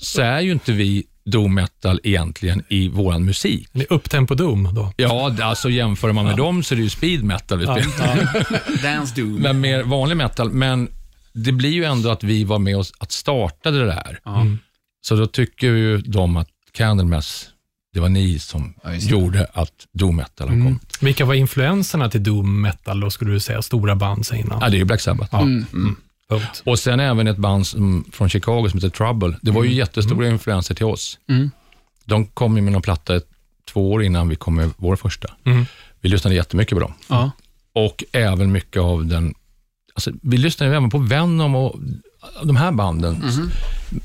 [0.00, 3.68] så är ju inte vi doom metal egentligen i våran musik.
[3.72, 4.92] Det är upptempo doom då.
[4.96, 8.82] Ja, alltså jämför man med dem så är det ju speed metal vi spelar.
[8.82, 9.34] Dance Doom.
[9.34, 10.50] Men mer vanlig metal.
[10.50, 10.88] Men
[11.36, 14.20] det blir ju ändå att vi var med oss att startade det här.
[15.00, 17.48] Så då tycker ju de att Candlemass,
[17.92, 20.98] det var ni som Ja, gjorde att doom metal har kommit.
[21.00, 23.62] Vilka var influenserna till doom metal då, skulle du säga?
[23.62, 24.58] Stora band säger innan.
[24.60, 25.28] Ja, det är ju Black Sabbath.
[25.32, 25.42] Ja.
[25.42, 25.96] Mm.
[26.28, 26.62] Punkt.
[26.64, 29.38] Och sen även ett band som, från Chicago som heter Trouble.
[29.42, 31.18] Det var ju jättestora influenser till oss.
[31.28, 31.50] Mm.
[32.04, 33.26] De kom ju med någon platta ett,
[33.72, 35.28] två år innan vi kom med vår första.
[35.44, 35.66] Mm.
[36.00, 36.92] Vi lyssnade jättemycket på dem.
[37.72, 39.34] Och även mycket av den...
[39.96, 41.76] Alltså, vi lyssnade ju även på Venom och
[42.44, 43.22] de här banden.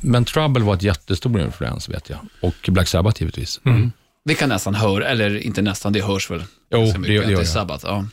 [0.01, 2.19] Men Trouble var ett jättestor influens, vet jag.
[2.41, 3.62] Och Black Sabbath givetvis.
[4.25, 6.43] Det kan nästan höra, eller inte nästan, det hörs väl?
[6.73, 7.47] Jo, det- mycket det att gör jag.
[7.47, 7.86] Sabbath.
[7.88, 8.06] Ja.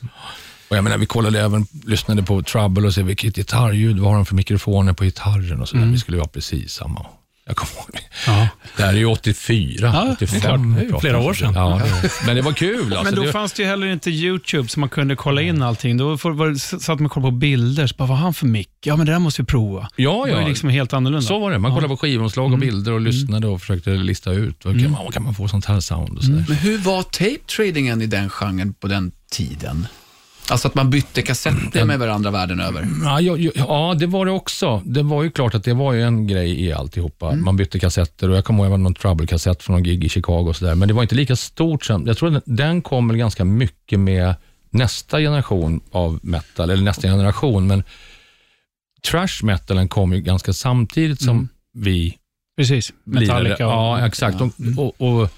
[0.69, 4.15] Och jag menar, vi kollade även, lyssnade på Trouble och såg vilket gitarrljud, vad har
[4.15, 5.85] de för mikrofoner på gitarren och sådär.
[5.85, 7.05] Vi skulle ju ha precis samma.
[7.49, 7.99] Jag kommer ihåg det.
[8.27, 8.47] Ja.
[8.77, 10.41] Det här är ju 84, Ja, det är 85.
[10.41, 10.59] klart.
[10.75, 11.53] Det är ju flera år sedan.
[11.55, 12.83] Ja, det- men det var kul.
[12.93, 15.61] Alltså, Men då det, fanns det ju heller inte YouTube så man kunde kolla in
[15.61, 15.97] allting.
[15.97, 17.87] Då var, det- satt man och kollade på bilder.
[17.87, 18.69] Så bara, vad har han för mick?
[18.85, 19.89] Ja, men det där måste vi prova.
[19.95, 20.47] ja, Det var ja.
[20.47, 21.27] liksom helt annorlunda.
[21.27, 21.59] Så var det.
[21.59, 25.03] Man kollade på skivomslag och bilder och lyssnade och försökte lista ut vad kan, man,
[25.05, 26.45] vad kan man få sånt här sound och sådär.
[26.47, 29.87] Men hur var tape-tradingen i den genren på den tiden?
[30.51, 32.87] Alltså att man bytte kassetter med varandra världen över.
[33.03, 34.81] Ja, ja, ja, ja, det var det också.
[34.85, 37.35] Det var ju klart att det var ju en grej i alltihopa.
[37.35, 40.45] Man bytte kassetter och jag kommer ihåg att någon Trouble-kassett från någon gig i Chicago
[40.49, 40.75] och sådär.
[40.75, 42.07] Men det var inte lika stort som...
[42.07, 44.35] Jag tror att den kom väl ganska mycket med
[44.69, 47.83] nästa generation av metal, eller nästa generation, men
[49.07, 52.15] trash metalen kom ju ganska samtidigt som vi
[52.57, 52.93] Precis.
[53.03, 53.39] Metallica.
[53.39, 53.63] lirade.
[53.63, 54.41] Ja, exakt.
[54.41, 55.29] Och, och, och,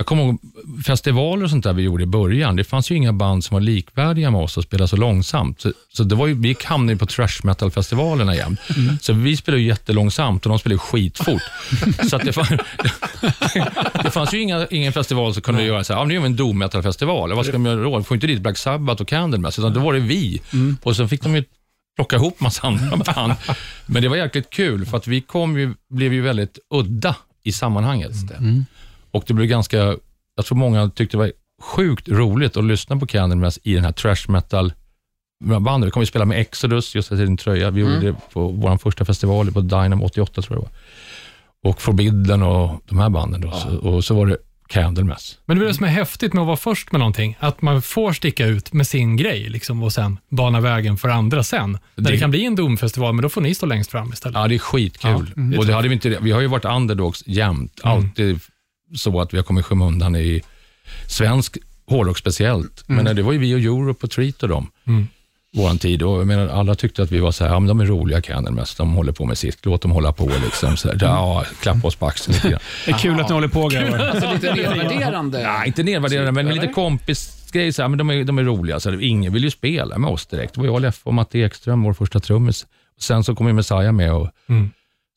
[0.00, 0.40] jag kommer ihåg
[0.86, 2.56] festivaler och sånt där vi gjorde i början.
[2.56, 5.60] Det fanns ju inga band som var likvärdiga med oss och spelade så långsamt.
[5.60, 8.56] Så, så det var ju, vi hamnade ju på trash metal-festivalerna igen.
[9.00, 11.42] Så vi spelade ju jättelångsamt och de spelade skitfort.
[12.10, 12.46] så att det, fann,
[14.02, 16.26] det fanns ju inga, ingen festival som kunde göra så här, ja, nu gör vi
[16.26, 17.32] en doom metal-festival.
[17.32, 17.98] Vad ska de göra då?
[17.98, 20.40] Vi får inte dit Black Sabbath och Candlemass, utan då var det vi.
[20.82, 21.44] Och sen fick de ju
[21.96, 23.32] plocka ihop massa andra band.
[23.86, 27.52] Men det var jäkligt kul, för att vi kom ju, blev ju väldigt udda i
[27.52, 28.12] sammanhanget.
[29.10, 29.76] Och det blev ganska,
[30.36, 33.92] jag tror många tyckte det var sjukt roligt att lyssna på Candlemass i den här
[33.92, 34.72] trash metal
[35.60, 35.86] bandet.
[35.86, 37.70] Vi kommer att spela med Exodus, just till din tröja.
[37.70, 40.68] Vi gjorde det på vår första festival på Dynamo 88 tror jag det
[41.62, 41.70] var.
[41.70, 43.40] Och Forbidden och de här banden.
[43.40, 43.52] Då.
[43.52, 44.36] Så, och så var det
[44.68, 45.38] Candlemass.
[45.46, 47.82] Men det är det som är häftigt med att vara först med någonting, att man
[47.82, 51.72] får sticka ut med sin grej liksom, och sen bana vägen för andra sen.
[51.72, 54.34] När det Det- kan bli en domfestival, men då får ni stå längst fram istället.
[54.36, 55.32] Ja, det är skitkul.
[55.58, 57.80] och det hade vi, inte, vi har ju varit underdogs jämt.
[57.82, 58.40] Alltid
[58.96, 60.42] så att vi har kommit i skymundan i
[61.06, 62.84] svensk hårdrock speciellt.
[62.86, 64.70] Men det var ju vi och Europe och Treat och dem.
[65.56, 66.02] Våran tid.
[66.02, 68.20] Och jag menar, alla tyckte att vi var så här, ja, men de är roliga
[68.20, 70.30] Candlemass, de håller på med sitt, låt dem hålla på.
[70.44, 72.60] Liksom, så här, ja, klappa oss på axeln lite grann.
[72.84, 73.98] Det är kul att ni håller på grabbar.
[73.98, 75.42] Alltså lite nedvärderande.
[75.42, 77.72] Nej, inte nedvärderande, men lite kompisgrej.
[77.72, 78.80] Så här, men de, är, de är roliga.
[78.80, 80.54] Så här, ingen vill ju spela med oss direkt.
[80.54, 82.66] Det var jag Leffe och Matte Ekström, vår första trummis.
[83.00, 84.12] Sen så kom ju Messiah med.
[84.12, 84.30] Och,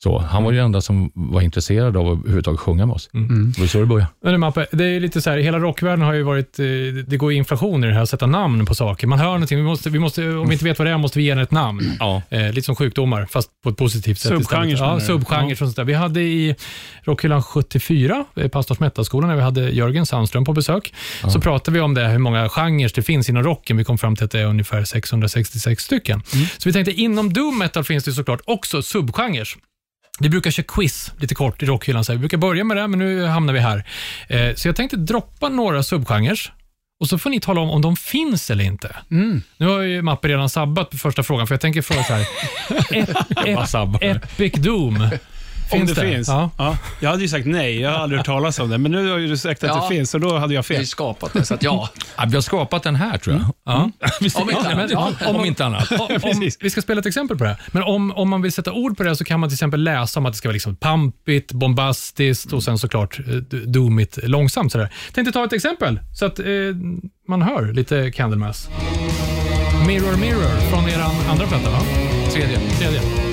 [0.04, 0.20] så.
[0.20, 3.10] Han var ju den enda som var intresserad av att överhuvudtaget sjunga med oss.
[3.56, 4.08] Det var så det började.
[4.24, 6.66] Men du, Mappe, det är lite så här, hela rockvärlden har ju varit, eh,
[7.08, 9.08] det går inflation i det här att sätta namn på saker.
[9.08, 11.20] Man hör någonting, vi måste, vi måste, om vi inte vet vad det är måste
[11.20, 11.92] vi ge den ett namn.
[12.00, 12.22] Ja.
[12.30, 15.52] Eh, lite som sjukdomar, fast på ett positivt sätt Subgenrer Ja, subgenrer Ja.
[15.52, 15.84] och sånt där.
[15.84, 16.56] Vi hade i
[17.04, 20.94] Rockhyllan 74, eh, Pastors Metalskolan, när vi hade Jörgen Sandström på besök,
[21.34, 23.78] så pratade vi om det, hur många genrer det finns inom rocken.
[23.78, 26.22] Vi kom fram till att det är ungefär 666 stycken.
[26.58, 29.48] Så vi tänkte, inom doom metal finns det såklart också subgenrer.
[30.20, 32.06] Vi brukar köra quiz lite kort i rockhyllan.
[32.06, 32.18] Så här.
[32.18, 33.84] Vi brukar börja med det, men nu hamnar vi här.
[34.28, 36.40] Eh, så jag tänkte droppa några subgenrer
[37.00, 38.96] och så får ni tala om om de finns eller inte.
[39.58, 42.26] Nu har ju Mappe redan sabbat på första frågan, för jag tänker fråga så här.
[42.92, 43.58] Ep- ep-
[44.02, 45.08] Epic Doom.
[45.72, 46.14] Om Finns det, det?
[46.16, 46.28] finns.
[46.28, 46.50] Ja.
[46.58, 46.78] Ja.
[47.00, 48.78] Jag hade ju sagt nej, jag har aldrig hört talas om det.
[48.78, 49.88] Men nu har ju du sagt att Ja.
[49.90, 50.88] det finns och då hade jag Vi har fel.
[50.88, 51.90] skapat det, så att ja.
[52.18, 53.46] Ja, vi har skapat den här tror jag.
[53.66, 53.92] Ja.
[54.42, 55.22] Om inte annat.
[55.28, 55.92] Om, om inte annat.
[56.24, 57.62] om, vi ska spela ett exempel på det här.
[57.72, 59.84] Men om, om man vill sätta ord på det här så kan man till exempel
[59.84, 64.72] läsa om att det ska vara liksom pampigt, bombastiskt och sen såklart eh, doomigt, långsamt.
[64.72, 64.94] Sådär.
[65.14, 66.46] Tänkte ta ett exempel så att eh,
[67.28, 68.70] man hör lite Candlemass.
[69.88, 71.80] Mirror Mirror från er andra platta, va?
[72.34, 72.60] Tredje.
[72.80, 73.31] Tredje.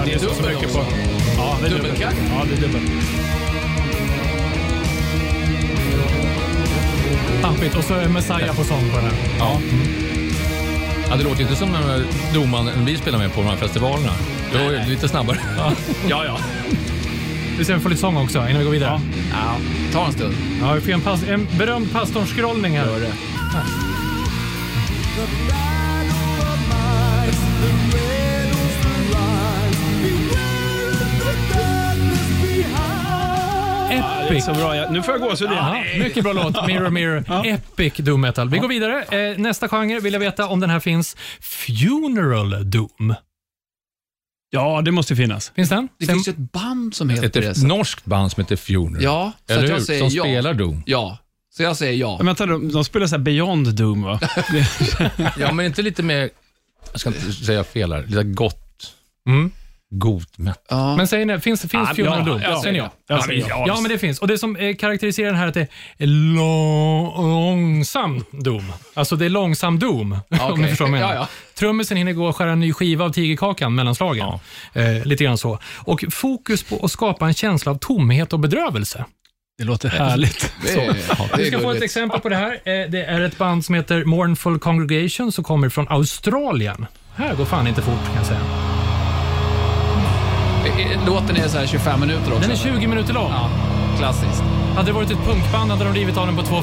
[0.00, 0.84] Fan, det här är lyssnar så dubbel mycket på.
[1.36, 1.90] Ja, det är dubbel.
[2.00, 2.80] Ja, det är dubbel.
[7.42, 7.76] Pampigt.
[7.76, 9.14] Och så är Messiah på sång på den här.
[9.38, 9.60] Ja.
[11.10, 14.12] Ja, det låter inte som den domaren vi spelar med på de här festivalerna.
[14.52, 15.38] Det var ju lite snabbare.
[16.08, 16.38] Ja, ja.
[17.58, 19.00] Vi ser om vi får lite sång också innan vi går vidare.
[19.32, 19.56] Ja,
[19.92, 20.34] ta en stund.
[20.60, 22.86] Ja, vi får en, pass, en berömd pastornskrollning här.
[22.86, 23.12] Gör det.
[25.16, 25.89] Det
[33.90, 34.44] Epic.
[34.44, 34.76] så bra.
[34.76, 35.64] Jag- Nu får jag gåshud igen.
[35.64, 36.66] Ja, mycket bra låt.
[36.66, 37.46] Mirror Mirror.
[37.46, 38.48] Epic Doom Metal.
[38.48, 39.02] Vi går vidare.
[39.30, 41.16] Eh, nästa genre vill jag veta om den här finns.
[41.40, 43.14] Funeral Doom.
[44.50, 45.52] Ja, det måste finnas.
[45.56, 45.88] Finns den?
[45.98, 47.46] Det Sen- finns ju ett band som Ett, heter det.
[47.48, 49.02] ett så- norskt band som heter Funeral.
[49.02, 49.74] Ja, så Eller att hur?
[49.74, 50.22] jag säger Som ja.
[50.24, 50.82] spelar Doom.
[50.86, 51.18] Ja,
[51.56, 52.16] så jag säger ja.
[52.16, 54.20] Men vänta, de, de spelar så här Beyond Doom va?
[54.50, 56.30] Det- Ja, men inte lite mer,
[56.92, 58.94] jag ska inte säga fel här, lite gott,
[59.28, 59.50] Mm.
[59.90, 60.54] God metal.
[60.68, 60.96] ja.
[60.96, 62.40] Men säger ni, finns, finns Ja, Funeral ja, Doom?
[62.42, 62.90] ja, säger ni ja?
[63.08, 63.64] Jag säger ja.
[63.66, 64.18] Ja, men det finns.
[64.18, 65.66] Och Det som eh, karaktäriserar den här är att det
[65.98, 68.72] är lång, långsam Doom.
[68.94, 70.56] Alltså det är långsam Doom, om okej.
[70.62, 71.14] ni förstår vad jag menar.
[71.14, 71.28] Ja, ja.
[71.58, 74.28] Trummisen hinner gå och skära en ny skiva av tigerkakan mellan slagen.
[74.72, 75.58] Eh, lite grann så.
[75.78, 79.04] Och fokus på att skapa en känsla av tomhet och bedrövelse.
[79.58, 80.52] Det låter härligt.
[80.62, 82.52] det är, är ska få ett exempel på det här.
[82.52, 86.86] Eh, Det är ett band som heter Mournful Congregation som kommer från Australien.
[87.14, 88.40] Här går fan inte fort kan jag säga.
[91.06, 92.40] Låten är så här 25 minuter också.
[92.40, 93.30] Den är 20 minuter lång.
[93.30, 93.48] Ja,
[93.98, 94.42] klassiskt.
[94.76, 96.62] Hade det varit ett punkband hade de rivit av den på 2.45.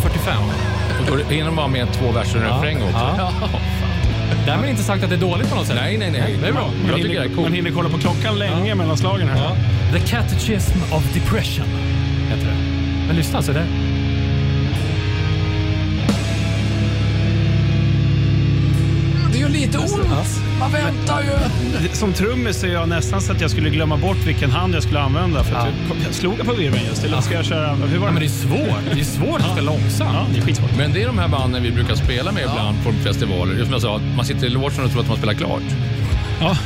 [0.99, 3.15] Och då hinner de bara med två verser och en refräng också.
[3.17, 3.31] Ja.
[4.45, 5.75] Därmed inte sagt att det är dåligt på något sätt.
[5.81, 6.38] Nej, nej, nej.
[6.41, 6.69] Det är bra.
[6.88, 7.55] Jag tycker det är Man coolt.
[7.55, 9.55] hinner kolla på klockan länge mellan slagen här.
[9.93, 11.65] The Catechism of Depression
[12.29, 12.57] heter det.
[13.07, 13.65] Men lyssna, så det.
[19.65, 19.91] Lite ont.
[20.60, 21.89] Man väntar ju.
[21.93, 25.00] Som trummis är jag nästan så att jag skulle glömma bort vilken hand jag skulle
[25.00, 25.43] använda.
[25.43, 25.74] För att Ja.
[25.89, 27.76] jag, jag slog på virveln just, eller ska jag köra...
[27.76, 28.12] Hur var Ja, det?
[28.12, 28.93] men det är svårt.
[28.93, 30.12] Det är svårt att spela långsamt.
[30.13, 30.78] Ja, det är skitsvårt.
[30.78, 33.63] Men det är de här banden vi brukar spela med ibland på festivaler.
[33.63, 35.62] Som jag sa, man sitter i logen och tror att man spelar klart.
[36.39, 36.58] Ja.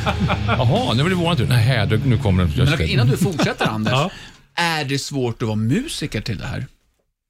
[0.46, 1.46] Jaha, nu är det våran tur.
[1.46, 2.70] Nej, då- nu kommer den.
[2.70, 4.10] Men innan du fortsätter Anders, Ja.
[4.54, 6.66] är det svårt att vara musiker till det här?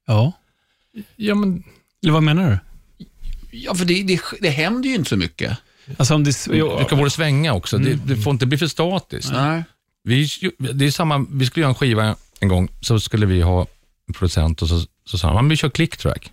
[0.07, 0.31] ja.
[1.15, 1.63] Ja, men
[2.03, 2.57] Eller vad menar du?
[3.55, 5.57] Ja, för det, det, det händer ju inte så mycket.
[5.97, 6.47] Alltså om det...
[6.51, 7.77] Jo, Det ska både svänga också.
[7.77, 9.31] Det, det får inte bli för statiskt.
[9.31, 9.63] Nej.
[10.03, 10.27] Vi,
[10.73, 13.61] det är samma, vi skulle göra en skiva en gång, så skulle vi ha
[14.07, 16.31] en producent och så, så sa han, "Men vi kör clicktrack.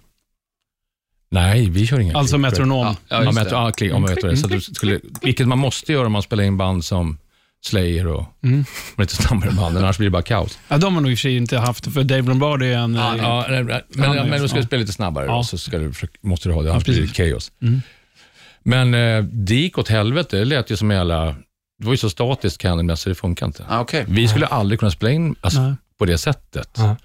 [1.30, 2.52] Nej, vi kör ingen alltså clicktrack.
[2.52, 2.78] metronom.
[2.78, 3.50] Ja, ja, Ja, det.
[3.50, 4.36] ja, klick, ja, men vet du det.
[4.36, 7.18] Så att du skulle, vilket man måste göra om man spelar in band som
[7.64, 8.64] Slayer och Mm.
[8.98, 10.58] lite snabbare band, annars blir det bara kaos.
[10.68, 12.94] Ja, de har nog i och för sig inte haft, för Dave Lombardi är en...
[12.94, 13.44] Ja, eh, Ja,
[13.88, 14.66] men, Ja, men, då ska du ja.
[14.66, 15.38] spela lite snabbare Ja.
[15.38, 17.52] och så ska du, måste du ha det, annars blir det kaos.
[17.62, 17.82] Mm.
[18.62, 20.36] Men eh, det gick åt helvete.
[20.38, 21.24] Det lät ju som jävla...
[21.78, 23.64] Det var ju så statiskt Candlemass, så det funkar inte.
[23.68, 24.04] Ah, Okej.
[24.08, 26.70] Vi skulle aldrig kunna spela in alltså, på det sättet.
[26.76, 26.96] Ja.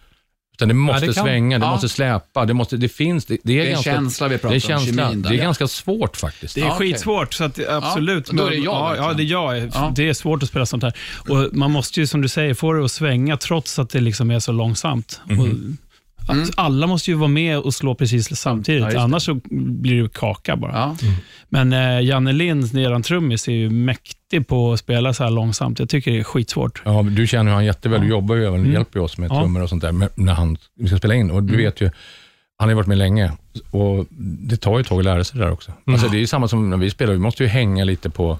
[0.58, 1.72] Utan det måste det kan- svänga, det Ja.
[1.72, 3.26] måste släpa, det, måste, det finns.
[3.26, 5.04] Det, det är, Det är ganska, känsla vi pratar det är om, känsla.
[5.04, 5.30] kemin där.
[5.30, 5.44] Det är Ja.
[5.44, 6.56] ganska svårt faktiskt.
[6.56, 8.28] Det är Ja, skitsvårt, så att, absolut.
[8.32, 9.08] Ja, då är det jag ja, verkligen.
[9.10, 9.72] ja, det är jag.
[9.74, 9.92] Ja.
[9.96, 10.94] Det är svårt att spela sånt här.
[11.30, 14.32] Och man måste ju, som du säger, få det att svänga trots att det liksom
[14.32, 15.22] är så långsamt.
[15.26, 15.40] Mhm.
[15.40, 15.48] Och,
[16.28, 20.14] att Alla måste ju vara med och slå precis samtidigt, Ja, annars så blir det
[20.14, 20.72] kaka bara.
[20.74, 20.96] Ja.
[21.50, 25.80] Men eh, Janne Lind, eran trummis, är ju mäktig på att spela så här långsamt.
[25.80, 26.82] Jag tycker det är skitsvårt.
[26.86, 28.72] Ja, du känner hur han jätteväl, du jobbar ju även, Mm.
[28.74, 29.40] hjälper ju oss med Ja.
[29.40, 31.32] trummor och sånt där, men när han, vi ska spela in.
[31.32, 31.66] Och du Mm.
[31.66, 31.86] vet ju,
[32.58, 33.32] han har ju varit med länge
[33.72, 34.06] och
[34.50, 35.72] det tar ju ett tag att lära sig det där också.
[35.72, 35.94] Mm.
[35.96, 38.40] Alltså, det är ju samma som när vi spelar, vi måste ju hänga lite på,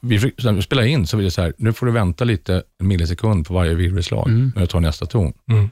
[0.00, 2.62] vi, när vi spelar in så vill det så här, nu får du vänta lite,
[2.80, 4.52] en millisekund på varje virvelslag Mm.
[4.54, 5.32] när du tar nästa ton.
[5.50, 5.70] Mm.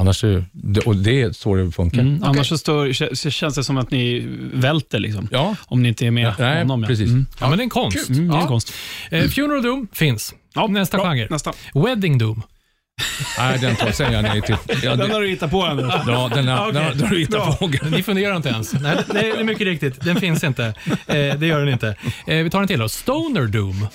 [0.00, 2.00] Annars, är, det- och det är så det funkar.
[2.00, 2.22] Mm.
[2.22, 5.28] Annars så, står, kä- så känns det som att ni välter, liksom.
[5.30, 6.82] Ja, om ni inte är med Nej, honom.
[6.82, 6.88] ja.
[6.88, 7.08] precis.
[7.08, 7.26] Mm.
[7.40, 8.08] Ja, men det är en konst.
[8.08, 8.46] Mm, det är en Ja.
[8.48, 8.72] konst.
[9.10, 10.34] Eh, Funeral Doom finns.
[10.54, 11.06] Ja, Nästa bra.
[11.12, 11.26] genre.
[11.30, 11.52] Nästa.
[11.74, 12.42] Wedding Doom.
[13.38, 14.56] nej den tar, säger jag nej till.
[14.82, 15.94] Ja, Den det, har du hittat på, Anders.
[16.06, 16.72] ja, den har, Okej.
[16.90, 17.56] den har, du hittat Bra.
[17.56, 17.90] fågeln.
[17.90, 18.72] Ni funderar inte ens.
[18.72, 20.00] Nej, det det är mycket riktigt.
[20.00, 20.64] Den finns inte.
[21.06, 21.96] Eh, det gör den inte.
[22.26, 22.88] Eh, vi tar en till då.
[22.88, 23.86] Stoner Doom.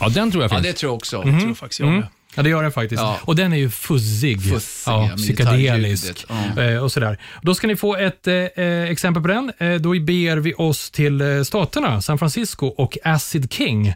[0.00, 0.66] Ja, den tror jag ja, finns.
[0.66, 1.22] det tror jag också.
[1.26, 2.00] Jag tror faktiskt jag Mm.
[2.00, 2.08] med.
[2.34, 3.02] Ja, det gör den faktiskt.
[3.02, 3.18] Ja.
[3.22, 4.40] Och den är ju fuzzig.
[4.86, 6.04] Ja, ja, psykedelisk.
[6.18, 7.18] gitarrljudet, Eh, och sådär.
[7.42, 9.52] Då ska ni få ett eh, eh, exempel på den.
[9.58, 13.88] Eh, då ber vi oss till staterna, San Francisco och Acid King.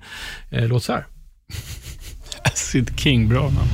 [0.50, 1.06] Eh, låt så här.
[2.44, 3.68] Acid King, bra namn.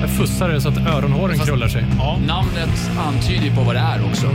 [0.00, 1.86] Jag fussar det så att öronhåren Fast- krullar sig.
[1.98, 2.18] Ja.
[2.26, 4.26] Namnet antyder ju på vad det är också.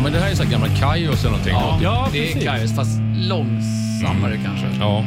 [0.00, 1.52] Ja, men det här är så här gamla Kaios eller någonting.
[1.52, 2.44] Ja, Ja, det är precis.
[2.48, 4.66] Kairos, fast långsammare kanske.
[4.80, 5.04] ja.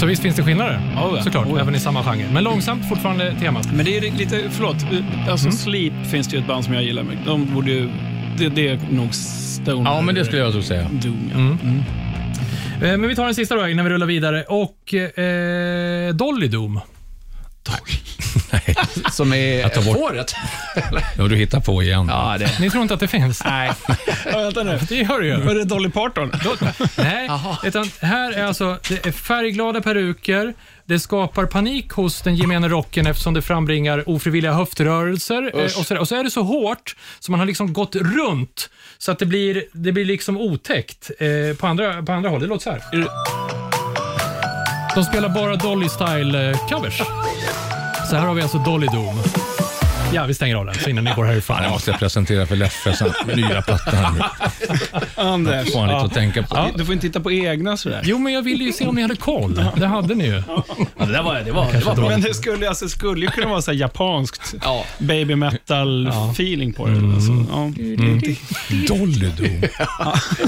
[0.00, 0.80] Så visst finns det skillnader?
[0.96, 1.22] Oh ja.
[1.22, 1.60] Såklart, Oh ja.
[1.60, 2.26] även i samma genre.
[2.32, 3.68] Men långsamt fortfarande temat.
[3.72, 4.76] Men det är lite, förlåt,
[5.30, 7.02] alltså Sleep finns det ju ett band som jag gillar.
[7.02, 7.88] men De borde ju,
[8.38, 9.90] det, det är nog Stone.
[9.90, 10.82] ja, men det skulle jag så säga.
[10.92, 11.38] Doom, ja.
[11.38, 11.82] Mm.
[12.82, 14.42] Eh, Men vi tar den sista då innan vi rullar vidare.
[14.42, 16.80] Och eh, Dolly Doom.
[19.12, 20.34] Som är Jag tar bort- fåret.
[21.18, 22.06] Ja, du hittar på igen.
[22.10, 22.58] Ja, det.
[22.60, 23.44] Ni tror inte att det finns?
[23.44, 23.70] Nej.
[24.32, 24.78] Ja, vänta nu.
[24.88, 25.36] Det gör det ju.
[25.40, 26.32] Var det Dolly Parton?
[26.96, 27.30] Nej,
[27.64, 30.54] utan här är alltså det är färgglada peruker.
[30.84, 35.52] Det skapar panik hos den gemene rocken eftersom det frambringar ofrivilliga höftrörelser.
[35.58, 38.70] Eh, Och så, och så är det så hårt så man har liksom gått runt
[38.98, 42.40] så att det blir, det blir liksom otäckt eh, på, andra, på andra håll.
[42.40, 43.59] Det låter så här.
[44.94, 47.00] De spelar bara Dolly Style-covers.
[47.00, 47.06] Eh,
[48.10, 49.14] Så här har vi alltså Dolly Doom.
[50.12, 51.56] Ja, vi stänger av den så innan ni går härifrån.
[51.56, 54.22] Fan, jag måste presentera för Leffe sen, nya plattan.
[55.16, 55.72] Anders.
[55.72, 56.68] Får han lite att tänka på.
[56.76, 58.00] Du får inte titta på egna sådär.
[58.04, 59.64] Jo, men jag ville ju se om ni hade koll.
[59.76, 60.42] Det hade ni ju.
[60.48, 60.64] Ja,
[61.06, 62.08] det där var, det var, det var bra.
[62.08, 64.84] Men det skulle, alltså, det skulle ju kunna vara så här japanskt Ja.
[64.98, 66.96] baby metal-feeling på det.
[67.14, 67.72] Alltså, ja.
[68.88, 69.62] Dolly Doom.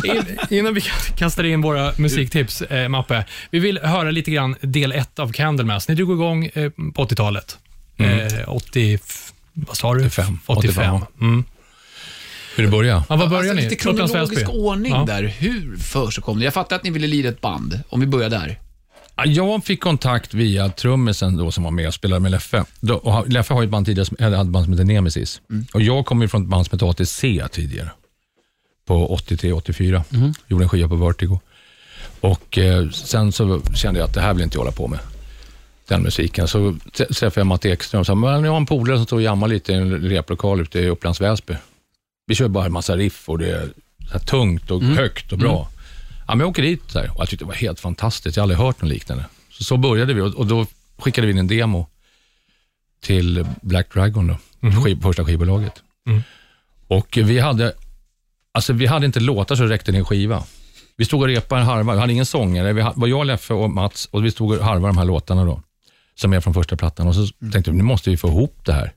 [0.05, 0.81] In, innan vi
[1.17, 3.25] kastar in våra musiktips, eh, Mappe.
[3.51, 5.89] Vi vill höra lite grann del ett av Candlemass.
[5.89, 7.59] Ni drog igång eh, på 80-talet.
[7.99, 8.99] Eh, 80,
[9.55, 10.01] vad sa du?
[10.07, 10.39] 85.
[10.47, 11.01] 85.
[11.21, 11.45] Mm.
[12.57, 13.03] Hur det börjar?
[13.09, 13.63] Ja, var började Alltså, ni?
[13.63, 15.05] lite kronologisk ordning Ja.
[15.07, 15.23] där.
[15.23, 16.45] Hur försigkom det?
[16.45, 18.59] Jag fattar att ni ville lira ett band, om vi börjar där.
[19.17, 22.65] Ja, Jag fick kontakt via trummisen då som var med och spelade med Leffe.
[22.81, 25.41] Då, Leffe har ju ett band tidigare, som- eller hade ett band som heter Nemesis.
[25.73, 27.91] Och jag kom ju från ett band som hette ATC tidigare.
[28.87, 30.05] På 83-84.
[30.49, 31.41] Gjorde en skiva på Vertigo.
[32.21, 34.99] Och eh, sen så kände jag att det här vill inte jag hålla på med.
[35.89, 36.49] Den musiken.
[36.49, 39.23] Så träffade jag Matte Ekström och sa, men jag har en polare som står och
[39.23, 41.55] jammar lite i en replokal ute i Upplands Väsby.
[42.27, 43.51] Vi kör bara en massa riff och det
[44.15, 45.69] är tungt och högt och bra.
[46.27, 48.37] Ja, men jag åker dit där och jag tyckte det var helt fantastiskt.
[48.37, 49.25] Jag har aldrig hört något liknande.
[49.51, 50.67] Så, så började vi och, då
[50.99, 51.87] skickade vi in en demo
[53.01, 54.37] till Black Dragon, då,
[54.83, 55.83] skiv, första skivbolaget.
[56.89, 57.73] Och vi hade,
[58.53, 60.45] alltså vi hade inte låtar så det räckte till en skiva.
[60.97, 62.73] Vi stod och repade en harva, vi hade ingen sångare.
[62.73, 65.63] Vi var jag, Leffe och Mats och vi stod och harvade de här låtarna då,
[66.15, 67.07] som är från första plattan.
[67.09, 68.93] Och så tänkte vi, nu måste vi få ihop det här.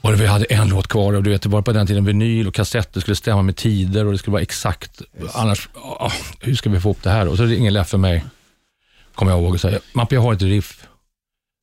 [0.00, 2.48] Och vi hade en låt kvar och du vet, det var på den tiden vinyl
[2.48, 5.02] och kassetter skulle stämma med tider och det skulle vara exakt.
[5.32, 7.28] Annars, ah, hur ska vi få ihop det här?
[7.28, 8.24] Och så ringer Leffe mig,
[9.14, 10.86] kommer jag ihåg, och säger, Mappe jag har ett riff.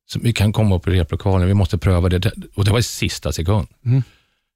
[0.06, 2.32] Så vi kan komma upp i replokalen, vi måste pröva det.
[2.54, 3.68] Och det var i sista sekund.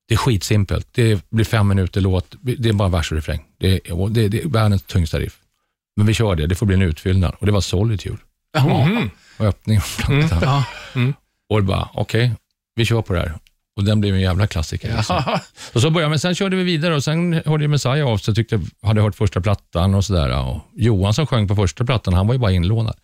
[0.09, 0.88] Det är skitsimpelt.
[0.92, 3.45] Det blir fem minuter låt, det är bara vers och refräng.
[3.59, 5.38] Det är, det, det är världens tyngsta riff.
[5.97, 7.35] Men vi kör det, det får bli en utfyllnad.
[7.38, 8.19] Och det var Solitude.
[9.38, 9.83] Och öppning av
[10.29, 10.62] plattan.
[11.49, 12.33] Och det bara, okej,
[12.75, 13.35] vi kör på det här.
[13.77, 14.97] Och den blev en jävla klassiker.
[14.97, 15.23] Liksom.
[15.75, 18.37] Och så började, men sen körde vi vidare och sen hörde Messiah av sig och
[18.37, 20.38] tyckte, hade hört första plattan och sådär.
[20.47, 22.97] Och Johan som sjöng på första plattan, han var ju bara inlånad.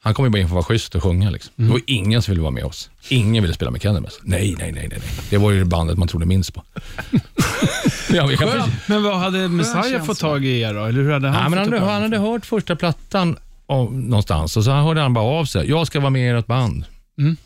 [0.00, 1.30] Han kom ju bara in för att vara schysst och sjunga.
[1.30, 1.52] Liksom.
[1.56, 2.90] Det var ingen som ville vara med oss.
[3.08, 4.18] Ingen ville spela med Candlemass.
[4.22, 4.98] Nej, nej, nej, nej.
[5.02, 5.24] nej.
[5.30, 6.62] Det var ju det bandet man trodde minst på.
[8.10, 10.84] ja, vi kan precis- Men vad hade Messiah fått tag i er då?
[10.84, 14.64] Eller hur hade han Ja, men han, han hade hört första plattan av, någonstans och
[14.64, 15.68] så hörde han bara av sig.
[15.68, 16.84] Jag ska vara med i ert band.
[17.18, 17.36] Mm.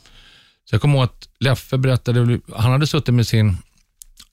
[0.65, 3.57] Så jag kommer ihåg att Leffe berättade, han hade suttit med sin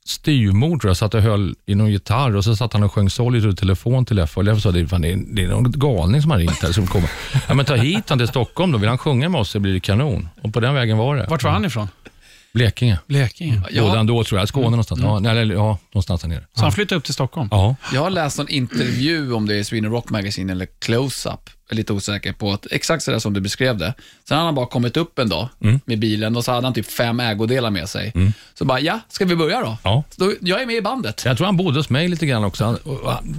[0.06, 3.10] styvmor tror jag, satt och höll i någon gitarr och så satt han och sjöng
[3.10, 5.48] Solitude i telefon till Leffe och Leffe sa, det är, fan, det är, det är
[5.48, 6.72] någon galning som har ringt här.
[6.72, 7.10] Som kommer.
[7.48, 9.74] Ja, men ta hit han till Stockholm då, vill han sjunga med oss så blir
[9.74, 10.30] det kanon.
[10.42, 11.28] Och på den vägen var det.
[11.30, 11.88] Vart var han ifrån?
[12.54, 13.00] Blekinge.
[13.08, 13.62] Blekinge.
[13.80, 15.02] Bodde han då tror jag, Skåne någonstans.
[15.02, 16.44] Ja, nej, eller, ja, någonstans där nere.
[16.54, 17.48] Så han flyttade upp till Stockholm?
[17.52, 17.76] Ja.
[17.94, 21.40] Jag har läst en intervju om det i Sweden Rock Magazine eller Close-Up.
[21.40, 23.94] Jag är lite osäker på att exakt sådär som du beskrev det.
[24.28, 25.48] Sen hade han bara kommit upp en dag
[25.86, 28.14] med bilen och så hade han typ fem ägodelar med sig.
[28.54, 29.78] Så bara, ja, ska vi börja då?
[29.84, 30.04] Ja.
[30.10, 31.26] Så då jag är med i bandet.
[31.26, 32.78] Jag tror han bodde hos mig lite grann också.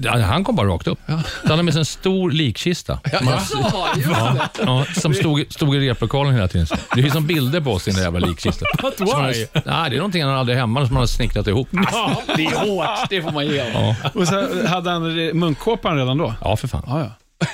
[0.07, 0.99] Han, han- kom bara rakt upp.
[1.07, 3.01] Han hade med sig en stor likkista.
[3.13, 4.65] Ja, ja, just det.
[4.67, 6.67] Ja, som stod, stod i replokalen hela tiden.
[6.95, 8.69] Det finns som bilder på oss i den där jävla likkistan.
[8.83, 9.47] But han why?
[9.53, 11.69] Nej, det är någonting han hade hemma som han hade snickrat ihop.
[11.93, 13.95] Ja, det är hårt, det får man ge honom.
[14.03, 15.03] Ja, Och så hade han
[15.39, 16.35] munkkåpan redan då?
[16.41, 16.83] ja för fan.
[16.87, 17.11] Ja, ja.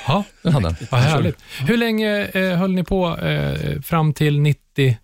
[0.07, 0.77] Ja, Den hade han.
[0.91, 1.37] vad härligt.
[1.59, 4.99] Hur länge eh, höll ni på eh, fram till 90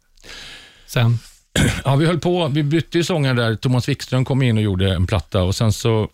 [0.87, 1.19] sen?
[1.85, 2.49] Ja, vi höll på.
[2.49, 3.57] Vi bytte ju sångare där.
[3.57, 6.09] Thomas Wikström kom in och gjorde en platta och sen så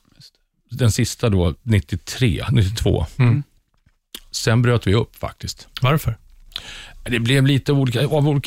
[0.71, 3.07] den sista då, 93, 92.
[4.31, 5.69] Sen bröt vi upp faktiskt.
[5.83, 6.17] Varför?
[7.05, 8.07] Det blev lite olika, vi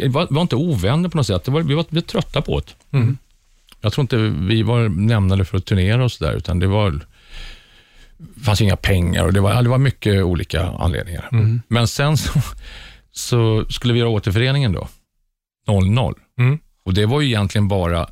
[0.09, 1.47] var, inte ovänner på något sätt.
[1.47, 2.97] Var, vi, var, vi var trötta på det.
[2.97, 3.17] Mm.
[3.81, 6.99] Jag tror inte vi var lämnade för att turnera och sådär, utan det var
[8.43, 11.29] fanns inga pengar och det var, det var mycket olika anledningar.
[11.67, 12.41] Men sen så,
[13.11, 14.87] så skulle vi göra återföreningen då,
[15.67, 16.13] 00.
[16.39, 16.59] Mm.
[16.83, 18.09] Och det var ju egentligen bara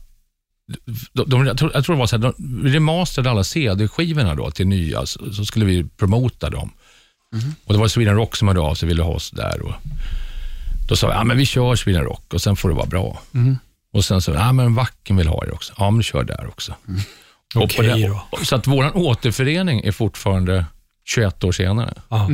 [1.14, 4.52] de, de, jag, tror, jag tror det var så här, de remasterade alla CD-skivorna då
[4.52, 6.72] till nya, så, så skulle vi promota dem.
[7.66, 9.62] Och det var Sweden Rock som hörde av sig och ville ha oss där.
[9.62, 9.74] Och
[10.88, 13.22] då sa vi, ja men vi kör Sweden Rock och sen får det vara bra.
[13.94, 15.74] Och sen så, ja men Wacken vill ha er också.
[15.78, 16.74] Ja men kör där också.
[16.86, 16.92] På
[17.56, 18.46] Okej det- då.
[18.46, 20.66] Så att vår återförening är fortfarande
[21.06, 21.94] 21 år senare.
[22.10, 22.30] Ja,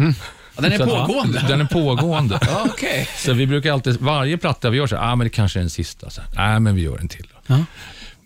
[0.58, 1.46] den är Så pågående.
[1.48, 2.40] Den är pågående.
[2.48, 3.10] Ja, okej.
[3.18, 5.70] Så vi brukar alltid, varje platta vi gör så ah, men det kanske är den
[5.70, 6.10] sista.
[6.10, 7.28] Så här, Nej, men vi gör en till.
[7.48, 7.60] Ja.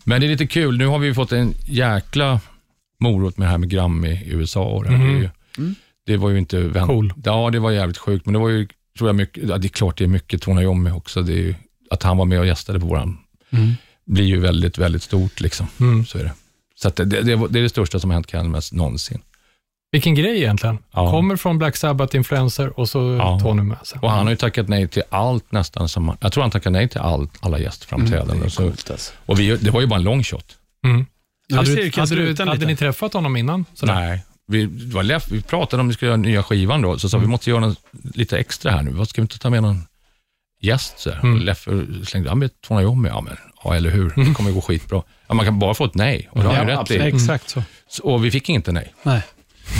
[0.04, 2.40] Men det är lite kul, nu har vi fått en jäkla
[3.00, 4.64] morot med det här med Grammy i USA.
[4.64, 4.98] Och det, här.
[5.06, 5.30] det, är ju,
[6.06, 6.88] det var ju inte vänt.
[6.88, 7.14] Cool.
[7.24, 8.68] Ja, det var jävligt sjukt, men det var ju,
[8.98, 11.22] tror jag, mycket, ja, det är klart det är mycket Tony Iommi också.
[11.22, 11.56] Det är ju,
[11.92, 13.18] att han var med och gästade på våran,
[14.06, 15.40] blir ju väldigt, väldigt stort.
[15.42, 15.68] Liksom.
[15.80, 16.06] Mm.
[16.06, 16.32] Så är det.
[16.82, 19.22] Så att det, det, det är det största som har hänt Candlemass någonsin.
[19.92, 20.78] Vilken grej egentligen.
[20.92, 21.12] Ja.
[21.12, 23.40] Kommer från Black Sabbath-influencer och så Ja.
[23.40, 24.00] Tony med sig.
[24.02, 25.90] Och han har ju tackat nej till allt nästan.
[25.90, 28.50] Som, jag tror han tackade nej till allt, alla gästframträdanden.
[28.50, 29.14] så, alltså.
[29.26, 30.58] och vi, det var ju bara en long shot.
[30.84, 31.06] Mm.
[31.54, 33.66] Hade, du, hade, du, hade ni träffat honom innan?
[33.74, 33.94] Sådär?
[33.94, 34.24] Nej.
[34.48, 37.10] Vi, det var Leff, vi pratade om att vi skulle göra nya skivan då, så
[37.10, 37.80] sa vi måste göra något,
[38.14, 38.92] lite extra här nu.
[38.92, 39.88] Vad Ska vi inte ta med någon
[40.62, 41.00] gäst?
[41.00, 41.20] Så här?
[41.20, 41.34] Mm.
[41.34, 44.62] Och Leffe slängde, ja men Tony Iommi, ja men, ja eller hur, det kommer gå
[44.62, 45.04] skitbra.
[45.28, 47.04] Ja, man kan bara få ett nej, och det har Ja, rätt absolut.
[47.04, 47.08] i.
[47.08, 47.64] Exakt så.
[47.90, 48.94] Så- Och vi fick inte nej.
[49.04, 49.22] Nej.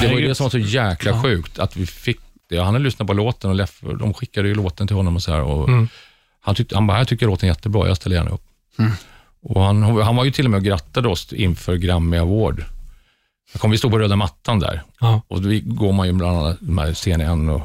[0.02, 2.20] Det var ju det som var så jäkla sjukt, att vi fick
[2.50, 2.58] det.
[2.58, 5.32] Han hade lyssnat på låten och Leffe, de skickade ju låten till honom och så
[5.32, 5.42] här.
[5.42, 5.88] Och Mm.
[6.42, 8.44] han, tyckte, han bara, jag tycker låten är jättebra, jag ställer gärna upp.
[9.44, 12.64] Och han, han var ju till och med och grattade oss inför Grammy Award.
[13.54, 15.22] Jag kom, vi stod på röda mattan där Ja.
[15.28, 16.58] och då går man ju bland annat
[16.88, 17.62] här CNN och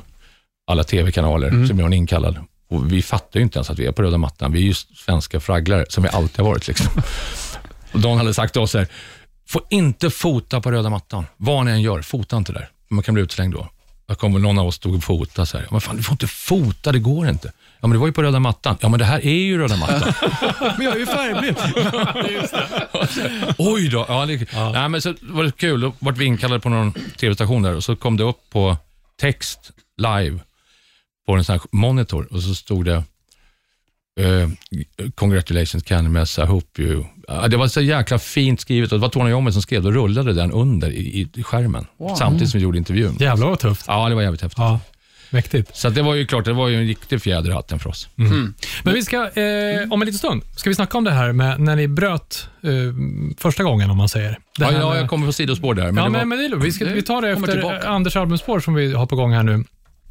[0.67, 2.37] alla tv-kanaler som gör en inkallad.
[2.73, 4.53] Och vi fattar ju inte ens att vi är på röda mattan.
[4.53, 6.69] Vi är ju svenska fragglare, som vi alltid har varit.
[6.69, 7.03] Liksom.
[7.93, 8.87] och Don hade sagt till oss här,
[9.49, 11.27] får inte fota på röda mattan.
[11.37, 12.69] Vad ni än gör, fota inte där.
[12.89, 13.69] Man kan bli utslängd då.
[14.07, 15.67] Jag kommer någon av oss stod och fotade så här.
[15.71, 17.53] Men fan, du får inte fota, det går inte.
[17.81, 18.77] Ja, men det var ju på röda mattan.
[18.81, 20.13] Ja, men det här är ju röda mattan.
[20.77, 21.57] Men jag är ju färgblind.
[23.59, 24.07] Oj då.
[24.09, 25.81] Ja, det, Nej, men så var det kul.
[25.81, 28.77] Då vart vi inkallade på någon tv-station där och så kom det upp på
[29.21, 30.41] text live
[31.27, 33.05] på en sån här monitor och så stod det
[34.21, 34.49] eh,
[35.15, 37.05] Congratulations Candlemass, I hope you...
[37.29, 39.83] Ja, det var så jäkla fint skrivet och det var Tony Iommi som skrev.
[39.83, 41.87] Då rullade den under i, i skärmen
[42.19, 43.17] samtidigt som vi gjorde intervjun.
[43.21, 43.85] Jävlar vad tufft.
[43.89, 44.59] Ja, det var jävligt häftigt.
[44.59, 44.81] Ja.
[45.33, 45.77] Mäktigt.
[45.77, 48.09] Så det var ju klart, det var ju en riktig fjäder i hatten för oss.
[48.83, 51.61] Men vi ska, eh, om en liten stund, ska vi snacka om det här med
[51.61, 52.71] när ni bröt eh,
[53.39, 54.31] första gången, om man säger.
[54.31, 55.93] Det Ja, ja, jag kommer på sidospår där.
[55.93, 57.53] Men ja, det var, men, men det är vi, ska, det vi tar det efter
[57.53, 57.89] tillbaka.
[57.89, 59.65] Anders albumspår som vi har på gång här nu.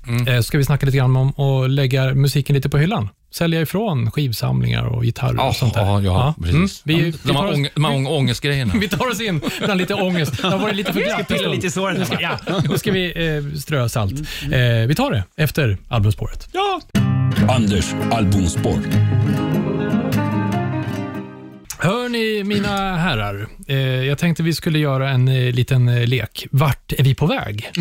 [0.07, 0.27] Mm.
[0.27, 3.09] Eh, ska vi snacka lite grann om att lägga musiken lite på hyllan.
[3.33, 5.81] Sälja ifrån skivsamlingar och gitarrer ja, och sånt där.
[5.81, 6.53] ja, ja, precis.
[6.55, 6.69] Mm.
[6.83, 8.73] Vi, Ja, vi, de tar här, oss, ång, de här ång, ångestgrejerna.
[8.79, 10.41] vi tar oss in bland lite ångest.
[10.41, 11.55] Det har varit lite för glatt en stund.
[11.55, 11.99] lite.
[11.99, 12.39] Nu ska, ja,
[12.69, 14.13] nu ska vi eh, strö salt.
[14.43, 16.47] Eh, vi tar det efter albumspåret.
[16.51, 16.81] Ja.
[17.49, 18.79] Anders albumspår.
[21.83, 26.47] Hör ni mina herrar, eh, jag tänkte vi skulle göra en eh, liten eh, lek.
[26.51, 27.71] Vart är vi på väg?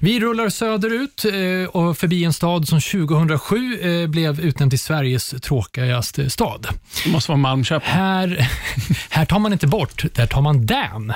[0.00, 5.34] Vi rullar söderut eh, och förbi en stad som 2007 eh, blev utnämnd till Sveriges
[5.42, 6.66] tråkigaste stad.
[7.04, 7.88] Det måste vara Malmköping.
[7.90, 8.50] Här,
[9.10, 11.12] här tar man inte bort, där tar man den.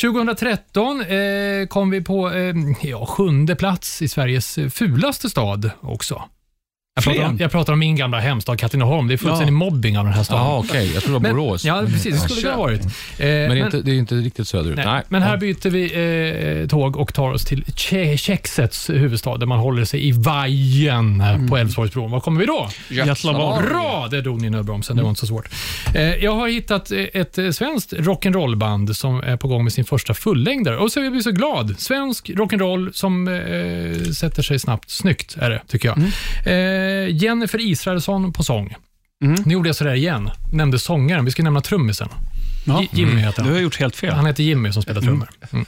[0.00, 6.22] 2013 eh, kom vi på eh, ja, sjunde plats i Sveriges fulaste stad också.
[6.98, 9.08] Jag pratar, om, jag pratar om min gamla hemstad Katrineholm.
[9.08, 10.44] Det är fullständig mobbing av den här staden.
[10.44, 10.90] Jaha, okej.
[10.94, 11.64] Jag tror det var Men- Borås.
[11.64, 12.22] Ja, precis.
[12.22, 12.80] Det skulle det ha varit.
[12.84, 12.88] Eh,
[13.18, 14.76] Men det är, inte, det är inte riktigt söderut.
[14.76, 15.02] Nej, Nej.
[15.08, 19.58] men här byter vi eh, tåg och tar oss till Tje- Tjexets huvudstad, där man
[19.58, 22.10] håller sig i vajen här på Älvsborgsbron.
[22.10, 22.68] Var kommer vi då?
[22.88, 23.66] Götlaborg.
[23.68, 24.08] Bra!
[24.10, 24.96] Det drog ni i nödbromsen.
[24.96, 25.48] Det var inte så svårt.
[25.94, 29.84] Eh, jag har hittat eh, ett eh, svenskt rock'n'roll-band som är på gång med sin
[29.84, 30.76] första fullängdare.
[30.78, 31.74] Och så är vi så glad.
[31.78, 34.90] Svensk rock'n'roll som eh, sätter sig snabbt.
[34.90, 35.98] Snyggt är det, tycker jag.
[35.98, 38.74] Eh, Jennifer Israelsson på sång.
[39.20, 40.30] Nu gjorde jag sådär igen.
[40.52, 41.24] Nämnde sångaren.
[41.24, 42.08] Vi ska nämna trummisen.
[42.66, 42.84] Ja.
[42.92, 43.48] Jimmy heter han.
[43.48, 44.14] Du har gjort helt fel.
[44.14, 45.28] Han heter Jimmy som spelar trummor.
[45.52, 45.66] Mm.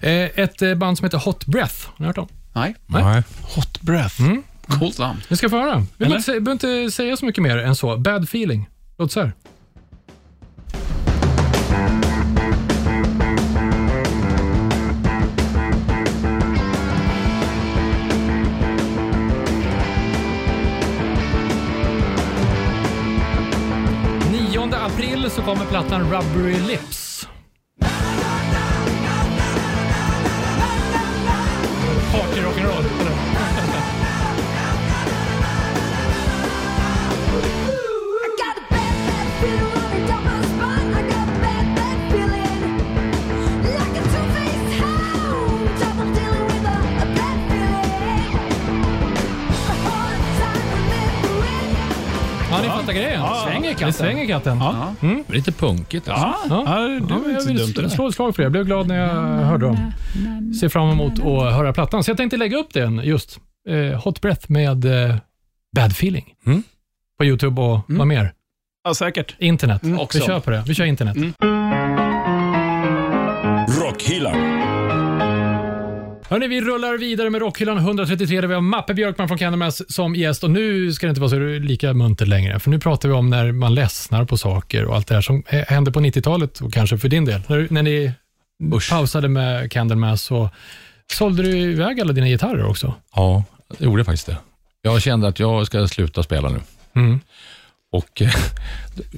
[0.00, 1.74] Eh, ett eh, band som heter Hot Breath.
[1.86, 2.28] Har ni hört om?
[2.52, 3.22] Nej, Nej.
[3.42, 4.22] Hot breath.
[4.68, 5.20] coolt namn.
[5.28, 5.86] Ni ska få höra.
[5.96, 7.96] Vi behöver inte säga så mycket mer än så.
[7.96, 8.68] Bad feeling.
[8.98, 9.32] Låt så här.
[24.86, 27.28] April så kommer plattan Rubbery Lips.
[32.12, 32.84] Party rock'n'roll.
[33.00, 33.15] eller?
[52.50, 53.22] Ja, ni fattar grejen.
[53.44, 53.86] svänger katten.
[53.86, 54.58] Det svänger katten.
[54.58, 54.94] Ja.
[55.28, 56.26] Lite punkigt alltså.
[56.26, 56.62] Ja, Ja.
[56.66, 57.72] ja, det Ja, var jag inte vill dumt.
[57.76, 57.88] det där.
[57.88, 58.44] slå ett slag för det.
[58.44, 59.92] Jag blev glad när jag hörde dem.
[60.60, 62.04] Ser fram emot att höra plattan.
[62.04, 63.38] Så jag tänkte lägga upp den just.
[63.68, 65.16] Eh, Hot Breath med eh,
[65.76, 66.34] Bad Feeling.
[66.46, 66.62] Mm.
[67.18, 68.32] På YouTube och vad mer?
[68.84, 69.34] Ja, säkert.
[69.38, 69.82] Internet.
[69.98, 70.18] också.
[70.18, 70.62] Vi kör på det.
[70.66, 71.16] Vi kör internet.
[73.82, 74.45] Rockhyllan.
[76.28, 80.14] Hörrni, vi rullar vidare med Rockhyllan 133 där vi har Mappe Björkman från Candlemass som
[80.14, 80.44] gäst.
[80.44, 83.30] Och nu ska det inte vara så lika munter längre, för nu pratar vi om
[83.30, 86.72] när man ledsnar på saker och allt det här som eh, hände på 90-talet och
[86.72, 87.40] kanske för din del.
[87.46, 88.12] När, när ni
[88.90, 90.50] pausade med Candlemass så
[91.12, 92.94] sålde du iväg alla dina gitarrer också.
[93.14, 93.44] Ja,
[93.78, 94.36] jag gjorde faktiskt det.
[94.82, 96.60] Jag kände att jag ska sluta spela nu.
[96.94, 97.20] Mm.
[97.96, 98.34] Och eh,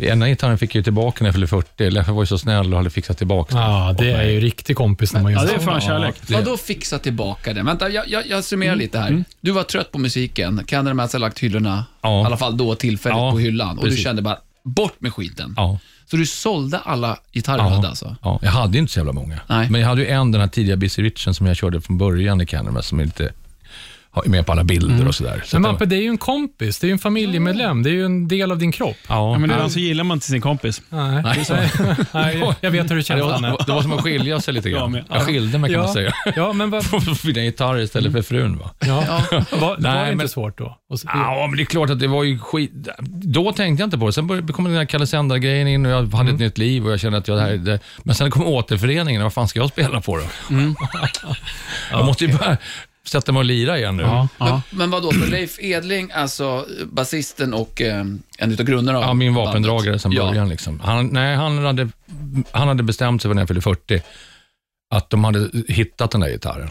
[0.01, 1.91] ena gitarren fick jag ju tillbaka när jag fyllde 40.
[1.91, 3.65] Leffe var ju så snäll och hade fixat tillbaka den.
[3.65, 5.65] Ja, det är ju riktig kompis när man gör Ja, det är så.
[5.65, 6.15] fan kärlek.
[6.29, 7.67] Vadå fixa tillbaka den?
[7.67, 9.25] Vänta, jag, jag, jag summerar lite här.
[9.41, 10.65] Du var trött på musiken.
[10.67, 12.23] Candlemass har lagt hyllorna, Ja.
[12.23, 13.79] i alla fall då tillfälligt, Ja, på hyllan.
[13.79, 14.05] Och du precis.
[14.05, 15.55] kände bara, bort med skiten.
[15.57, 15.79] Ja.
[16.11, 17.75] Så du sålde alla gitarrer du Ja.
[17.75, 18.17] hade alltså?
[18.23, 19.41] Ja, jag hade ju inte så jävla många.
[19.47, 19.71] Nej.
[19.71, 22.41] Men jag hade ju en, den här tidiga Busy Richen som jag körde från början
[22.41, 23.05] i Candlemass, som är
[24.27, 25.43] med på alla bilder och sådär.
[25.47, 27.93] Så Men Mappe, det är ju en kompis, det är ju en familjemedlem, det är
[27.95, 28.97] ju en del av din kropp.
[29.09, 30.83] ja, Ja, men ibland så gillar man inte sin kompis.
[30.89, 31.23] Nej,
[32.15, 33.57] Nej, jag vet hur du det, känner, var, Danne.
[33.67, 34.93] det var som att skilja sig lite grann.
[34.93, 35.05] med.
[35.11, 36.13] Jag skilde mig kan man Ja, säga.
[36.37, 38.59] ja, men vad, Från mina gitarrer istället för frun.
[38.59, 38.71] Va?
[38.81, 39.23] ja.
[39.53, 40.79] Var, var Nej, det inte svårt då?
[40.91, 42.71] Och så, Ja, men det är klart att det var ju skit.
[43.23, 44.13] Då tänkte jag inte på det.
[44.13, 47.01] Sen kom den här Kalle Sändare-grejen in och jag hade ett nytt liv och jag
[47.01, 49.23] kände att jag det här, det, Men sen kom återföreningen.
[49.23, 50.23] Vad fan ska jag spela på då?
[51.91, 52.57] jag måste ju bara
[53.09, 54.03] sätta mig och lira igen nu.
[54.03, 54.63] ja, ja.
[54.71, 58.05] Men, men vadå, så Leif Edling, alltså basisten och eh,
[58.39, 60.27] en utav grundarna av Ja, min vapendragare sedan Ja.
[60.27, 60.49] början.
[60.49, 60.81] Liksom.
[60.81, 61.89] Han, nej, han, hade,
[62.51, 64.01] han hade bestämt sig när jag fyllde 40
[64.95, 66.71] att de hade hittat den där gitarren.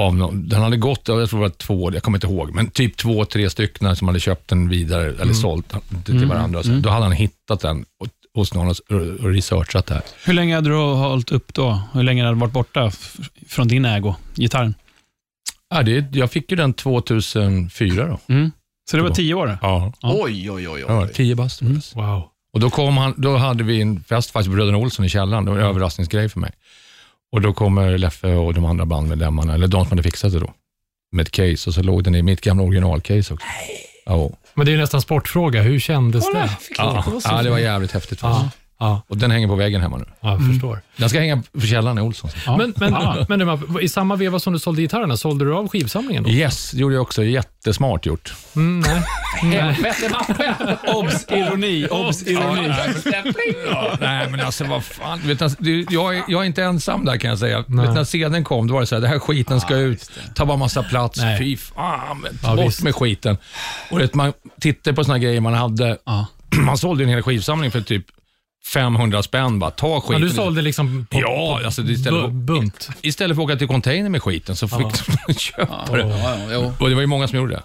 [0.00, 2.70] Av någon, den hade gått, jag tror det var två, jag kommer inte ihåg, men
[2.70, 6.62] typ två, tre stycken som hade köpt den vidare eller sålt den till varandra.
[6.62, 8.76] Så Då hade han hittat den och- hos någon och,
[9.32, 10.02] researchat det här.
[10.24, 11.80] Hur länge hade du hållit upp då?
[11.94, 12.90] Hur länge hade du varit borta
[13.48, 14.74] från din ägo, gitarren?
[15.74, 18.18] Ja, det, jag fick ju den 2004 då.
[18.34, 18.50] Mm.
[18.90, 19.58] Så det var tio år?
[19.62, 20.84] Ja, Oj, oj, oj.
[20.88, 21.08] ja oj.
[21.14, 21.62] 10 bast.
[21.94, 22.28] Wow.
[22.52, 25.44] Och då, kom han, då hade vi en fest faktiskt på Bröderna Olsson i källaren.
[25.44, 26.50] Det var en överraskningsgrej för mig.
[27.32, 30.52] Och då kommer Leffe och de andra bandmedlemmarna, eller de som hade fixat det då,
[31.12, 31.70] med ett case.
[31.70, 33.46] Och så låg den i mitt gamla originalcase också.
[34.06, 36.50] Ja, Men det är ju nästan sportfråga, hur kändes det?
[36.78, 38.18] ja, ja, det var jävligt häftigt.
[38.22, 38.50] Ja,
[38.82, 40.04] ja, Och den hänger på väggen hemma nu.
[40.20, 40.80] ja jag förstår.
[40.96, 42.30] Den ska hänga på källaren i Olsson.
[42.46, 42.56] Ja.
[42.56, 43.26] Men, men, Ah.
[43.28, 46.30] men du, Mappe, i samma veva som du sålde gitarrerna, sålde du av skivsamlingen då?
[46.30, 47.24] Yes, det gjorde jag också.
[47.24, 48.32] Jättesmart gjort.
[48.56, 49.02] Mm, nej.
[50.38, 50.76] nej.
[50.94, 51.26] Obs!
[51.28, 52.22] Ironi, obs!
[52.26, 52.68] Ironi.
[54.00, 55.20] Nej, men alltså vad fan.
[55.24, 57.58] Vet du, det- jag, är, jag är inte ensam där kan jag säga.
[57.58, 60.10] Vet, du, när CDn kom, då var det så här, det här skiten ska ut,
[60.34, 61.20] ta bara massa plats.
[61.20, 61.38] Nej.
[61.38, 62.82] Fy fan, men Ja, bort visst.
[62.82, 63.36] med skiten.
[63.90, 65.98] Och vet, man tittar på såna grejer man hade.
[66.04, 66.26] Ja.
[66.66, 68.06] Man sålde en hel skivsamling för typ
[68.66, 69.58] 500 spänn.
[69.58, 70.20] Bara, ta Ja, skiten.
[70.22, 72.88] du sålde liksom på, Ja, på alltså istället, för, bunt.
[73.02, 74.86] istället för att åka till container med skiten så fick
[75.26, 76.08] de köpa det.
[76.08, 76.72] Ja, ja.
[76.80, 77.62] Och det var ju många som gjorde det.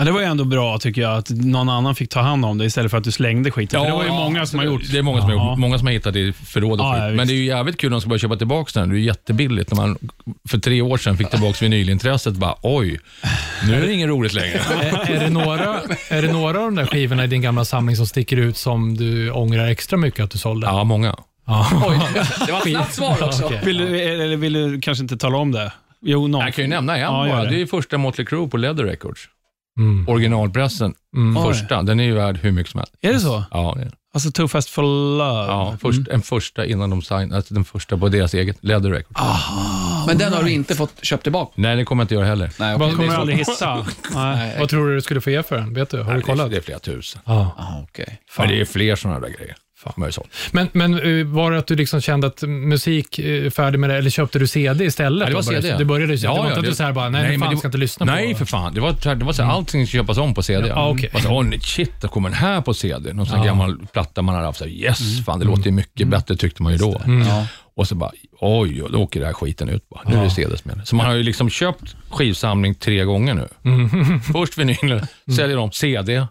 [0.00, 0.04] Ja.
[0.04, 2.58] Ja, det var ju ändå bra tycker jag, att någon annan fick ta hand om
[2.58, 3.80] det istället för att du slängde skiten.
[3.80, 4.82] för det var ju många som har gjort.
[4.92, 5.50] Det är många som har Ja.
[5.50, 5.58] gjort.
[5.58, 7.00] Många som har hittat det i förråd och Ja, skit.
[7.02, 7.28] ja, Men visst.
[7.28, 8.88] det är ju jävligt kul om de ska börja köpa tillbaka den.
[8.88, 9.98] Det är ju jättebilligt när man
[10.48, 12.34] för tre år sedan fick tillbaka vinylintresset.
[12.34, 13.00] Bara, oj,
[13.66, 14.58] nu är det inget roligt längre.
[14.80, 15.80] Är, är, det några,
[16.10, 18.96] är det några av de där skivorna i din gamla samling som sticker ut som
[18.96, 20.66] du ångrar extra mycket att du sålde?
[20.66, 21.16] Ja, många.
[21.46, 21.66] Ja.
[22.46, 23.44] Det var ett snabbt svar också.
[23.44, 23.60] Okej.
[23.64, 25.72] Vill du, eller vill du kanske inte tala om det?
[26.02, 26.40] Jo, någon.
[26.44, 27.42] Jag kan ju nämna en Ja, gör bara.
[27.44, 27.48] det.
[27.50, 29.20] Det är ju första Motley Crue på Leather Records.
[29.78, 30.08] Mm.
[30.08, 30.94] Originalpressen.
[31.16, 31.36] Mm.
[31.36, 31.54] Oj.
[31.54, 31.82] Första.
[31.82, 32.94] Den är ju värd hur mycket som helst.
[33.00, 33.44] Är det så?
[33.50, 33.92] Ja, det är.
[34.14, 34.82] Alltså Too Fast For
[35.18, 35.46] Love?
[35.52, 37.36] ja först, en första innan de signade.
[37.36, 39.20] Alltså den första på deras eget Leather Records.
[40.06, 41.52] Men den har du inte fått köpt tillbaka?
[41.54, 42.50] Nej, det kommer jag inte göra heller.
[42.58, 42.96] Nej, Vad okej.
[43.06, 43.52] kommer aldrig så.
[43.52, 43.86] hitta?
[44.14, 44.56] Nej.
[44.58, 45.74] Vad tror du du skulle få ge för den?
[45.74, 45.96] Vet du?
[46.02, 46.50] Har du Det är, kollat?
[46.50, 47.20] det är flera tusen.
[47.24, 47.54] Ja.
[47.58, 48.20] Ah, okej.
[48.38, 49.56] Men det är fler sådana där grejer.
[49.82, 50.10] Fan.
[50.50, 53.90] Men, men eh, var det att du liksom kände att musik eh, är färdig med
[53.90, 55.20] det, eller köpte du CD istället?
[55.22, 55.76] Ja, det var CD.
[55.78, 57.68] Det började det var inte att du så här bara, nej, nej fan det ska
[57.68, 58.24] inte lyssna Nej, på.
[58.24, 58.36] Mm.
[58.38, 58.74] för fan.
[58.74, 60.68] Det var, det var så här, allting ska köpas om på CD.
[60.68, 63.12] Ja, sa, åh, nej, shit, då kommer den här på CD.
[63.12, 63.44] Någon sån Ja.
[63.44, 64.58] gammal platta man hade haft.
[64.58, 65.24] Så här, yes, Mm.
[65.24, 67.00] fan, det låter ju mycket bättre tyckte man ju då.
[67.28, 67.46] Ja.
[67.76, 68.10] Och så bara,
[68.40, 70.00] oj, då åker den här skiten ut bara.
[70.10, 70.84] Nu är det CD som gäller.
[70.84, 73.48] Så man har ju liksom köpt skivsamling tre gånger nu.
[73.64, 74.20] Mm.
[74.20, 75.06] Först vinyler,
[75.36, 76.26] säljer de CD.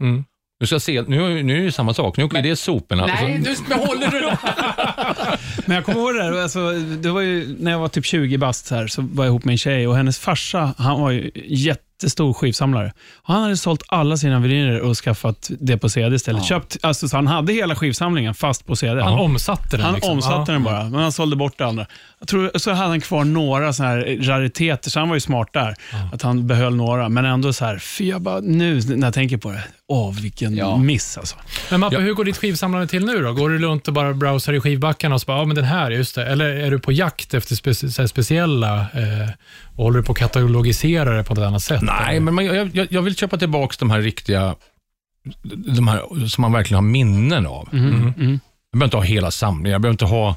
[0.62, 2.18] Nu, ska se, nu, är- nu är det samma sak.
[2.18, 3.06] Nu åker det soporna.
[3.06, 4.38] Nej, nu behåller du det.
[5.66, 8.38] Men jag kommer ihåg det där, alltså, det var ju när jag var typ 20
[8.38, 11.12] bast så, här, så var jag ihop med en tjej och hennes farsa, han var
[11.12, 12.94] ju jättestor skivsamlare.
[13.16, 16.44] Och han hade sålt alla sina vinyler och skaffat det på CD istället.
[16.44, 19.02] Köpt, alltså, så han hade hela skivsamlingen fast på CD.
[19.02, 20.12] Han omsatte den Han liksom.
[20.12, 20.54] omsatte ja.
[20.54, 21.86] den bara, men han sålde bort det andra.
[22.20, 25.50] Jag tror, så hade han kvar några så här rariteter, så han var ju smart
[25.54, 25.76] där.
[26.14, 29.38] Att han behöll några, men ändå så här, fy jag bara, nu när jag tänker
[29.38, 30.78] på det, åh vilken Ja.
[30.78, 31.36] miss alltså.
[31.72, 33.34] Men Mappe, hur går ditt skivsamlande till nu då?
[33.34, 35.92] Går du runt och bara browsar i skivbackarna och så bara, ja men den här,
[35.92, 36.26] just det.
[36.26, 37.56] Eller är du på jakt efter
[38.02, 39.30] här speciella eh,
[39.76, 41.82] och håller du på att katalogisera det på ett annat sätt?
[41.82, 44.56] Nej, men man, jag, jag- jag vill köpa tillbaka de här riktiga,
[45.76, 47.70] de här som man verkligen har minnen av.
[47.74, 48.14] Mm.
[48.72, 49.72] Jag behöver inte ha hela samlingen.
[49.72, 50.36] Jag behöver inte ha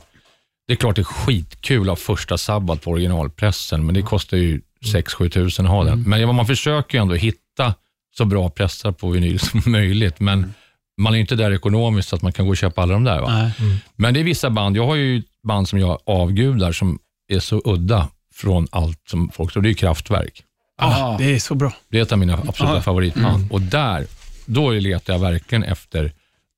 [0.67, 4.61] Det är klart det är skitkul av första sabbat på originalpressen, men det kostar ju
[4.95, 6.03] 6-7 tusen att ha den.
[6.03, 7.75] Men ja, man försöker ju ändå hitta
[8.17, 10.55] så bra pressar på vinyl som möjligt, men
[10.99, 13.05] man är ju inte där ekonomiskt så att man kan gå och köpa alla de
[13.05, 13.21] där.
[13.21, 13.43] Va?
[13.43, 13.53] Nej.
[13.97, 16.99] Men det är vissa band, jag har ju band som jag avgudar som
[17.29, 19.63] är så udda från allt som folk tror.
[19.63, 20.43] Det är ju Kraftwerk.
[20.79, 21.73] Ah, det är så bra.
[21.89, 23.53] Det är ett av mina absoluta favoritband.
[23.53, 24.07] Och där,
[24.47, 26.13] då letar jag verkligen efter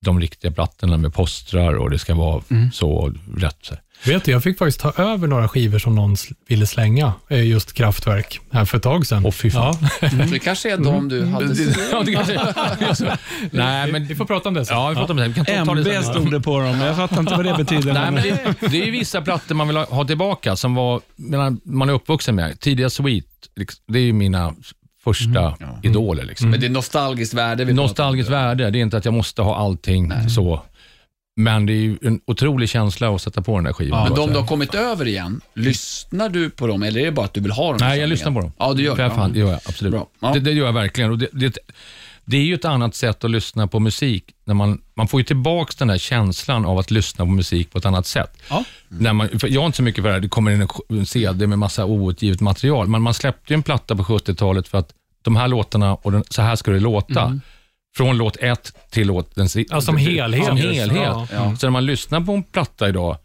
[0.05, 2.43] de riktiga plattorna med postrar och det ska vara
[2.73, 3.57] så rätt.
[3.63, 3.75] Så.
[3.75, 3.81] här.
[4.07, 6.17] Vet du, jag fick faktiskt ta över några skivor som någon
[6.49, 9.27] ville slänga, eh, just Kraftwerk, här för ett tag sedan.
[9.27, 9.77] Åh, fy fan.
[10.01, 10.11] Ja.
[10.11, 11.55] Så det kanske är de du hade...
[11.55, 13.19] Det
[13.51, 14.77] Nej, men Vi får prata om det sen.
[14.77, 15.29] Ja, vi pratar om det.
[15.29, 16.05] Vi kan ta, ta det MB sen.
[16.05, 16.81] stod det på dem.
[16.81, 17.93] Jag fattar inte vad det betyder.
[17.93, 21.01] Nej, men- det, det är ju vissa plattor man vill ha, tillbaka som var,
[21.65, 22.61] man är uppvuxen med.
[22.61, 23.25] Tidiga Sweet,
[23.57, 24.55] liksom, det är ju mina
[25.05, 26.25] första idoler.
[26.25, 26.51] Liksom.
[26.51, 27.65] Men det är nostalgiskt värde.
[27.65, 27.87] vi pratar om.
[27.89, 30.63] Nostalgiskt värde, det är inte att jag måste ha allting så.
[31.37, 34.03] Men det är ju en otrolig känsla att sätta på den där skivan.
[34.05, 37.13] Men bara de du har kommit över igen, lyssnar du på dem eller är det
[37.13, 37.77] bara att du vill ha dem?
[37.81, 38.53] Nej, jag lyssnar på dem.
[38.59, 39.11] Ja, du gör det.
[39.11, 39.45] fan, det Ja.
[39.45, 39.95] gör jag absolut.
[40.21, 40.33] Ja.
[40.33, 41.11] Det, det gör jag verkligen.
[41.11, 41.59] Och det, det,
[42.25, 44.25] det är ju ett annat sätt att lyssna på musik.
[44.45, 47.79] När man, man får ju tillbaka den där känslan av att lyssna på musik på
[47.79, 48.39] ett annat sätt.
[48.51, 48.64] Ja.
[48.89, 51.47] När man, jag är inte så mycket för det här, det kommer in en, CD
[51.47, 54.91] med massa outgivet material, men man släppte ju en platta på 70-talet för att
[55.22, 57.41] de här låtarna, och den, så här ska det låta.
[57.97, 60.45] Från låt ett till låt den Ja, som helhet.
[60.45, 61.29] Som helhet.
[61.33, 61.57] Ja.
[61.57, 63.16] Så när man lyssnar på en platta idag,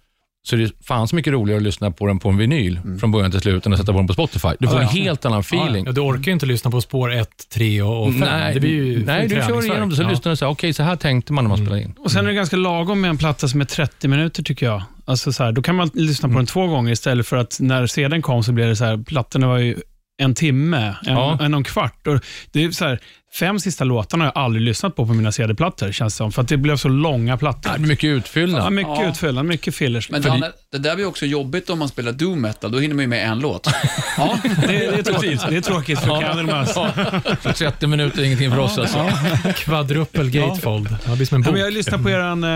[0.48, 3.12] så är det fan så mycket roligare att lyssna på den på en vinyl från
[3.12, 4.48] början till slut än att sätta på den på Spotify.
[4.60, 5.04] Du får Ja, en ja.
[5.04, 5.86] helt annan feeling.
[5.86, 8.20] Ja, du orkar ju inte lyssna på spår 1, 3 och 5.
[8.20, 10.10] Nej, det blir ju nej du kör igenom det så Ja.
[10.10, 11.94] lyssnar du så här, okej så här tänkte man när man spelade in.
[11.98, 14.84] Och Sen är det ganska lagom med en platta som är 30 minuter tycker jag.
[15.06, 17.88] Alltså så här, då kan man lyssna på den två gånger istället för att när
[17.88, 19.76] CDn kom så blev det så här, plattorna var ju
[20.22, 21.38] en timme, en, Ja.
[21.42, 22.08] en och en kvart.
[22.08, 22.20] Och
[22.52, 23.00] det är så här,
[23.34, 26.32] fem sista låtarna har jag aldrig lyssnat på på mina CD-plattor, känns det som.
[26.32, 27.70] För att det blev så långa plattor.
[27.70, 28.62] Det är mycket utfyllnad.
[28.64, 29.10] Ja, mycket Ja.
[29.10, 30.10] utfyllnad, mycket fillers.
[30.10, 33.02] Men Danne, det där blir också jobbigt om man spelar doom metal, då hinner man
[33.04, 33.68] ju med en låt.
[34.18, 35.46] Ja, det, det, är tråkigt.
[35.50, 36.74] det är tråkigt för Candlemass.
[37.42, 39.10] För 30 minuter är ingenting för oss alltså.
[39.56, 40.88] Quadruple gatefold.
[40.92, 41.10] Ja.
[41.12, 41.60] Det blir som en Ja, bok.
[41.60, 42.50] jag lyssnade på eran eh,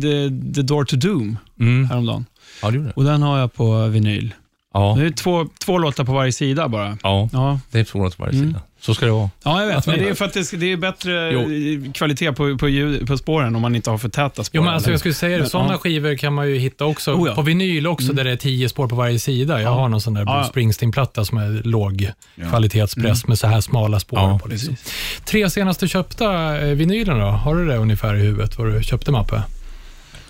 [0.00, 1.88] the, the Door to Doom Mm.
[1.88, 2.26] häromdagen.
[2.62, 2.92] Ja, det gjorde det.
[2.96, 4.34] Och den har jag på vinyl.
[4.74, 4.94] Ja.
[4.98, 6.98] Det är två, två låtar på varje sida bara.
[7.02, 8.60] ja, Ja, det är två låtar på varje sida.
[8.86, 9.30] Så ska det vara.
[9.44, 9.86] ja jag vet.
[9.86, 11.92] Men det är för att det, det är bättre Jo.
[11.92, 14.56] kvalitet på, på, ljud, på spåren om man inte har för täta spår.
[14.58, 15.78] Jo, men alltså, jag skulle säga det, sådana ja.
[15.78, 17.34] skivor kan man ju hitta också Oh, ja.
[17.34, 19.62] på vinyl också, där det är tio spår på varje sida.
[19.62, 20.48] Jag har någon sån där Ja, Bruce ja.
[20.48, 22.10] Springsteen-platta som är låg
[22.50, 24.18] kvalitetspress med så här smala spår.
[24.18, 24.48] Ja, på.
[24.48, 24.76] Liksom.
[25.24, 27.26] Tre senaste köpta eh, vinylen då?
[27.26, 29.42] Har du det ungefär i huvudet, vad du köpte Mappe?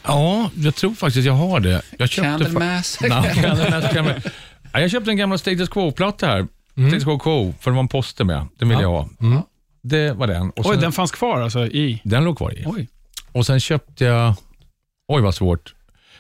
[0.07, 1.83] Ja, jag tror faktiskt jag har det.
[1.99, 2.99] Jag köpte Candlemass.
[4.73, 6.47] Ja, jag köpte en gammal Status Quo-platta här.
[6.75, 8.47] Status Quo Quo, för det var en poster med.
[8.59, 9.09] Den ville Ja.
[9.21, 9.43] jag ha.
[9.83, 10.51] Det var den.
[10.51, 12.01] Och Oj, sen, den fanns kvar alltså i...
[12.05, 12.63] den låg kvar i.
[12.67, 12.89] Oj.
[13.33, 14.35] Och sen köpte jag...
[15.09, 15.75] Oj, vad svårt.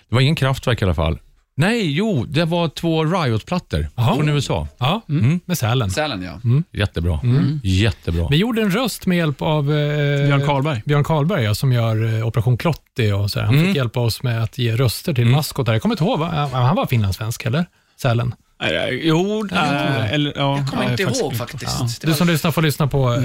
[0.09, 1.19] Det var ingen kraftverk i alla fall.
[1.57, 4.69] Nej, jo, det var två Riot-plattor från USA.
[4.79, 5.01] Ja,
[5.45, 5.91] med Sälen.
[5.91, 6.41] Sälen, ja.
[6.73, 7.21] Jättebra.
[7.63, 8.27] Jättebra.
[8.31, 10.83] Vi gjorde en röst med hjälp av eh, Björn Karlberg.
[10.87, 13.13] Björn Karlberg ja, som gör eh, Operation Klotti.
[13.13, 13.41] Och så.
[13.41, 13.47] här.
[13.47, 15.73] Han fick hjälpa oss med att ge röster till maskotar.
[15.73, 16.49] Jag kommer inte ihåg, va?
[16.53, 17.67] han var finlandssvensk eller?
[18.01, 18.35] Sälen.
[19.03, 19.49] Jo,
[20.11, 20.59] eller ja.
[20.59, 21.79] Jag kommer inte faktiskt ihåg faktiskt.
[22.01, 23.21] Det Du var- som lyssnar får lyssna på eh,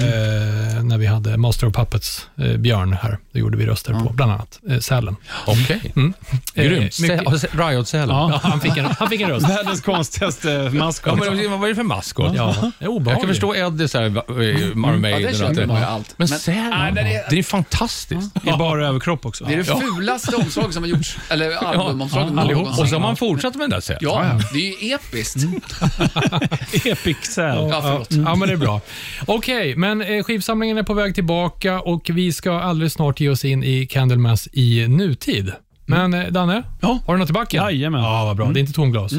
[0.82, 3.18] när vi hade Master of Puppets, eh, Björn här.
[3.32, 5.16] Det gjorde vi röster på, bland annat eh, Sälen.
[5.46, 5.92] Okej.
[5.96, 6.14] Mm.
[6.54, 6.82] Grymt.
[7.00, 8.08] Eh, Sä- Riot-Sälen.
[8.16, 8.30] Ja.
[8.32, 9.48] Ja, han, fick en, han fick en röst.
[9.48, 11.18] Världens konstigaste Ja, maskot.
[11.18, 12.32] men vad är det för maskot?
[12.36, 15.78] Ja, det är Jag kan förstå Eddie, så här, eh, Iron Ja, Maiden det och
[15.78, 16.14] allt det.
[16.16, 18.36] Men Men- Sälen, Nej, men det- det är fantastiskt.
[18.44, 19.44] I bara överkropp också.
[19.44, 22.82] Det är det fulaste omslaget som har gjorts, eller albumomslaget ja, någonsin.
[22.82, 23.98] Och så har man fortsatt med den där Sälen.
[24.02, 25.19] Ja, det är ju episkt.
[26.84, 27.68] Epic Cell.
[27.70, 28.08] Ja, förlåt.
[28.10, 28.80] Ja, men det är bra.
[29.26, 33.44] Okej, men eh, skivsamlingen är på väg tillbaka och vi ska alldeles snart ge oss
[33.44, 35.52] in i Candlemass i nutid.
[35.86, 36.98] Men eh, Danne, Ja.
[37.06, 37.62] har du något i backen?
[37.64, 38.02] Jajamän.
[38.02, 38.46] Ja, vad bra.
[38.46, 39.12] Det är inte tomglas.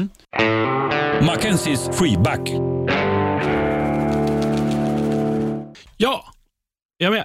[1.22, 2.40] Mackenzies freeback.
[5.96, 6.24] Ja,
[6.98, 7.24] är jag med?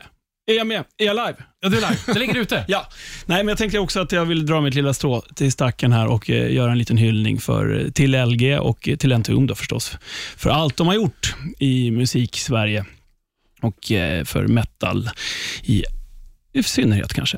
[0.49, 0.83] Är jag med?
[0.97, 1.35] Är jag live?
[1.59, 1.99] Ja, du är live.
[2.13, 2.65] Det ligger ute.
[2.67, 2.87] Ja.
[3.25, 6.07] Nej, men jag tänkte också att jag vill dra mitt lilla strå till stacken här
[6.07, 9.55] och eh, göra en liten hyllning för, eh, till LG och eh, till Entombed då
[9.55, 9.97] förstås.
[10.37, 12.85] För allt de har gjort i musik-Sverige
[13.61, 15.09] och eh, för metal
[15.63, 15.83] i,
[16.57, 17.37] i synnerhet kanske.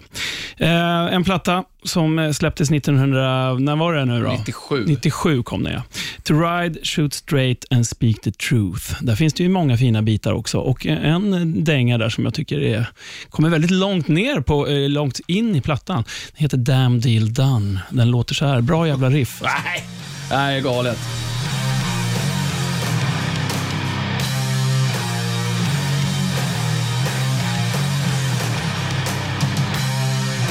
[0.57, 4.32] Eh, en platta som eh, släpptes 1900, när var det nu då?
[4.32, 4.86] 97.
[4.88, 5.84] 97 kom den ja.
[6.24, 9.03] To ride, shoot straight and speak the truth.
[9.03, 12.59] Där finns det ju många fina bitar också och en dänga där som jag tycker
[12.59, 12.86] är,
[13.30, 16.03] kommer väldigt långt ner, på, eh, långt in i plattan.
[16.34, 17.80] Den heter Damn Deal Done.
[17.89, 18.61] Den låter så här.
[18.61, 19.41] Bra jävla riff.
[19.43, 19.84] Nej,
[20.32, 21.29] Nej galet.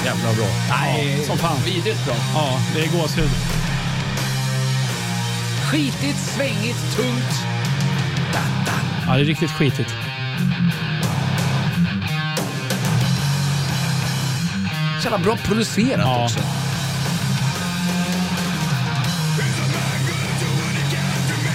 [0.08, 0.46] Jävla bra.
[0.70, 1.56] Nej, som fan.
[1.64, 2.14] Vidrigt bra.
[2.34, 3.30] Ja, det är gåshud.
[5.70, 7.34] Skitigt, svängigt, tungt.
[9.06, 9.90] Ja, det är riktigt skitigt.
[15.00, 16.24] Så jävla bra producerat Ja.
[16.24, 16.38] också.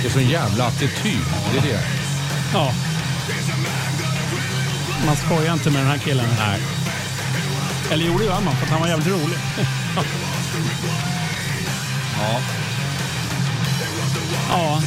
[0.02, 1.20] Det är sån jävla attityd.
[1.54, 1.84] Det är det.
[2.54, 2.74] Ja.
[5.06, 6.26] Man skojar inte med den här killen.
[6.40, 6.60] Nej.
[7.94, 9.38] Eller gjorde ju han för att han var jävligt rolig.
[12.20, 12.40] Ja.
[14.50, 14.82] Ja,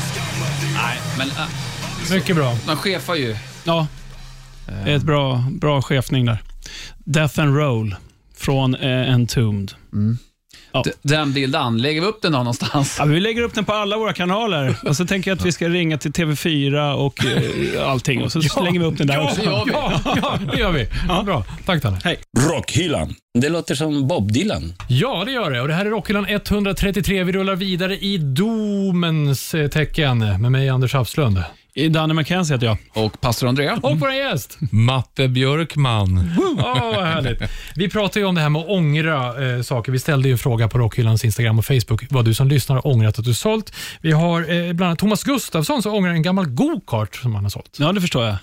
[0.74, 1.46] Nej, men äh,
[2.10, 2.56] Mycket bra.
[2.66, 3.36] man chefar ju.
[3.64, 3.86] ja.
[4.66, 6.38] Det är ett bra, bra chefning där.
[7.04, 7.96] Death and Roll
[8.36, 9.72] från eh, Entombed.
[10.76, 10.82] Ja.
[10.84, 12.96] D- Den bilden, lägger vi upp den då någonstans?
[12.98, 15.52] Ja, vi lägger upp den på alla våra kanaler och så tänker jag att vi
[15.52, 19.40] ska ringa till TV4 och eh, allting och så slänger vi upp den där också.
[19.44, 19.64] Ja,
[20.22, 20.88] ja, det gör vi.
[21.08, 21.44] Ja, bra.
[21.66, 21.98] Tack Danne.
[22.38, 23.14] Rockhyllan.
[23.38, 24.74] Det låter som Bob Dylan.
[24.88, 25.60] Ja, det gör det.
[25.60, 27.24] Och det här är Rockhyllan 133.
[27.24, 31.42] Vi rullar vidare i domens eh, tecken med mig, Anders Hafslund.
[31.90, 32.76] Danne McKenzie heter jag.
[33.04, 33.74] Och pastor Andrea.
[33.82, 34.58] Och vår gäst.
[34.70, 36.30] Matte Björkman.
[36.38, 36.64] Åh,
[36.94, 37.42] vad härligt.
[37.74, 39.92] Vi pratade ju om det här med att ångra eh, saker.
[39.92, 42.86] Vi ställde ju en fråga på Rockhyllans Instagram och Facebook vad du som lyssnar har
[42.86, 43.72] ångrat att du sålt.
[44.00, 47.50] Vi har eh, bland annat Thomas Gustafsson som ångrar en gammal go-kart som han har
[47.50, 47.76] sålt.
[47.78, 48.36] Ja, det förstår jag.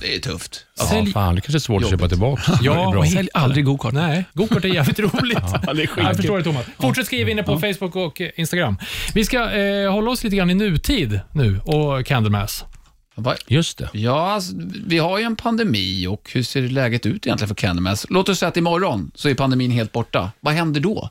[0.00, 0.66] Det är tufft.
[0.78, 2.42] Ja, Sälj- fan, det kanske är svårt att köpa tillbaka.
[2.62, 3.00] Ja, det är bra.
[3.00, 3.92] och Sälj aldrig go-kart.
[3.94, 5.38] Nej, go-kart är jävligt roligt.
[5.66, 6.64] Ja, det är Jag förstår det Thomas.
[6.78, 8.76] Fortsätt skriva in det på Facebook och Instagram.
[9.14, 12.53] Vi ska eh, hålla oss lite grann i nutid nu och Candlemass.
[13.14, 13.34] Va?
[13.46, 13.90] Just det.
[13.92, 14.52] Ja, alltså,
[14.86, 18.06] vi har ju en pandemi och hur ser läget ut egentligen för Candlemass?
[18.10, 20.32] Låt oss säga att imorgon så är pandemin helt borta.
[20.40, 21.10] Vad händer då?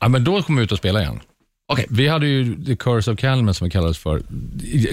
[0.00, 1.20] Ja, men då kommer vi ut och spela igen.
[1.66, 1.86] Okej.
[1.90, 4.22] Vi hade ju The Curse of Calman som vi kallades för,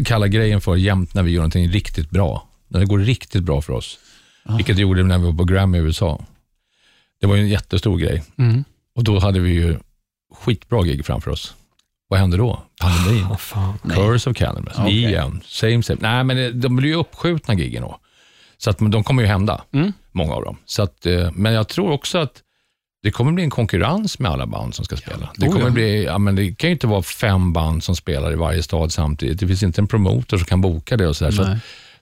[0.04, 2.48] kallar grejen för jämt när vi gör någonting riktigt bra.
[2.68, 4.00] När det går riktigt bra för oss.
[4.58, 6.26] Vilket det gjorde när vi var på Grammy i USA.
[7.22, 8.24] Det var ju en jättestor grej.
[8.38, 8.64] Mm.
[8.96, 9.78] Och då hade vi ju
[10.34, 11.54] skitbra gig framför oss.
[12.12, 12.62] Vad hände då?
[12.82, 13.28] Pandemin.
[13.30, 13.78] Vad fan.
[13.90, 14.74] Curse of Cannabis.
[14.78, 14.98] Okej.
[15.06, 15.42] Igen.
[15.46, 16.00] Same, same.
[16.02, 17.98] Nej, men det- de blir ju uppskjutna giggen då.
[18.58, 19.94] Så att, de kommer ju hända, Mm.
[20.12, 20.58] många av dem.
[20.66, 22.32] Så att, eh, men jag tror också att
[23.04, 25.30] det kommer bli en konkurrens med alla band som ska spela.
[25.36, 25.72] Det, Oh, kommer ja.
[25.72, 28.92] bli, ja, men det kan ju inte vara fem band som spelar i varje stad
[28.92, 29.40] samtidigt.
[29.40, 31.32] Det finns inte en promotor som kan boka det och sådär.
[31.32, 31.58] Så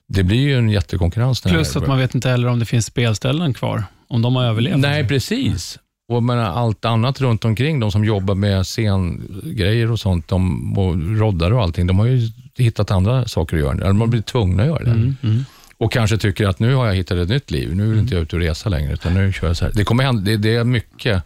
[0.08, 1.40] det blir ju en jättekonkurrens.
[1.40, 3.84] Plus det att man vet inte heller om det finns spelställen kvar.
[4.08, 4.78] Om de har överlevt.
[4.78, 5.78] Nej, precis.
[6.10, 11.18] Och menar, allt annat runt omkring, de som jobbar med scengrejer och sånt, de, och
[11.18, 13.74] roddar och allting, de har ju hittat andra saker att göra.
[13.74, 14.90] De har blivit tvungna att göra det.
[14.90, 15.44] Mm, mm.
[15.78, 17.76] Och kanske tycker att nu har jag hittat ett nytt liv.
[17.76, 19.72] Nu vill inte jag ut och resa längre, utan nu kör jag så här.
[19.74, 21.22] Det, kommer hända, det, det är mycket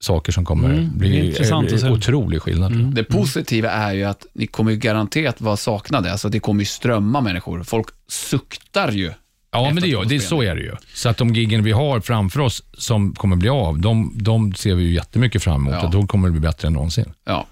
[0.00, 2.72] saker som kommer Mm, är bli en otrolig skillnad.
[2.72, 2.94] Mm.
[2.94, 6.12] Det positiva är ju att ni kommer ju garanterat vara saknade.
[6.12, 7.62] Alltså det kommer ju strömma människor.
[7.62, 9.12] Folk suktar ju.
[9.56, 10.72] Ja, men det, Efter gör, det, så är det ju.
[10.94, 14.74] Så att de giggen vi har framför oss som kommer bli av, de, de ser
[14.74, 15.86] vi ju jättemycket fram emot Ja.
[15.86, 17.12] och då kommer det bli bättre än någonsin.
[17.24, 17.46] Ja.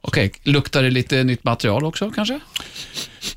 [0.00, 2.40] Okej, luktar det lite nytt material också kanske?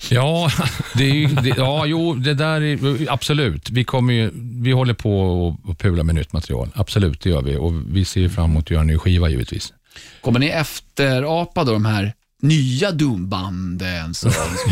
[0.09, 0.51] Ja,
[0.95, 3.69] det är ju, det, ja, jo, det där är absolut.
[3.69, 4.31] Vi, kommer ju,
[4.63, 6.69] vi håller på och, och pula med nytt material.
[6.75, 7.55] Absolut, det gör vi.
[7.57, 9.73] Och vi ser fram emot att göra en ny skiva givetvis.
[10.21, 14.31] Kommer ni efterapa då de här nya Doom-banden som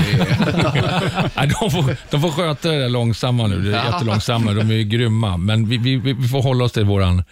[1.35, 3.61] Nej, de, får, de får sköta det där långsamma nu.
[3.61, 4.53] Det är jättelångsamma.
[4.53, 5.37] De är ju grymma.
[5.37, 7.23] Men vi, vi, vi får hålla oss till våran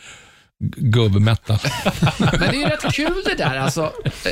[0.77, 1.57] gubbmetal.
[2.19, 3.81] Men det är ju rätt kul det där, alltså,
[4.25, 4.31] eh,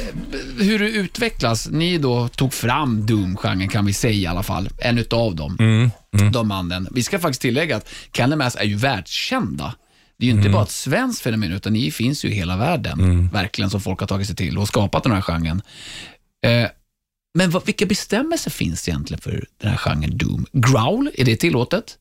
[0.65, 1.69] hur det utvecklas.
[1.69, 4.69] Ni då tog fram Doom-genren, kan vi säga i alla fall.
[4.77, 6.87] En utav dem, Mm, de banden.
[6.91, 9.73] Vi ska faktiskt tillägga att Candlemass är ju världskända.
[10.19, 10.51] Det är ju inte Mm.
[10.51, 14.07] bara ett svenskt fenomen, utan ni finns ju i hela världen, verkligen, som folk har
[14.07, 15.61] tagit sig till och skapat den här genren.
[16.45, 16.69] Eh,
[17.33, 20.45] men vad, vilka bestämmelser finns egentligen för den här genren Doom?
[20.51, 21.97] Growl, är det tillåtet?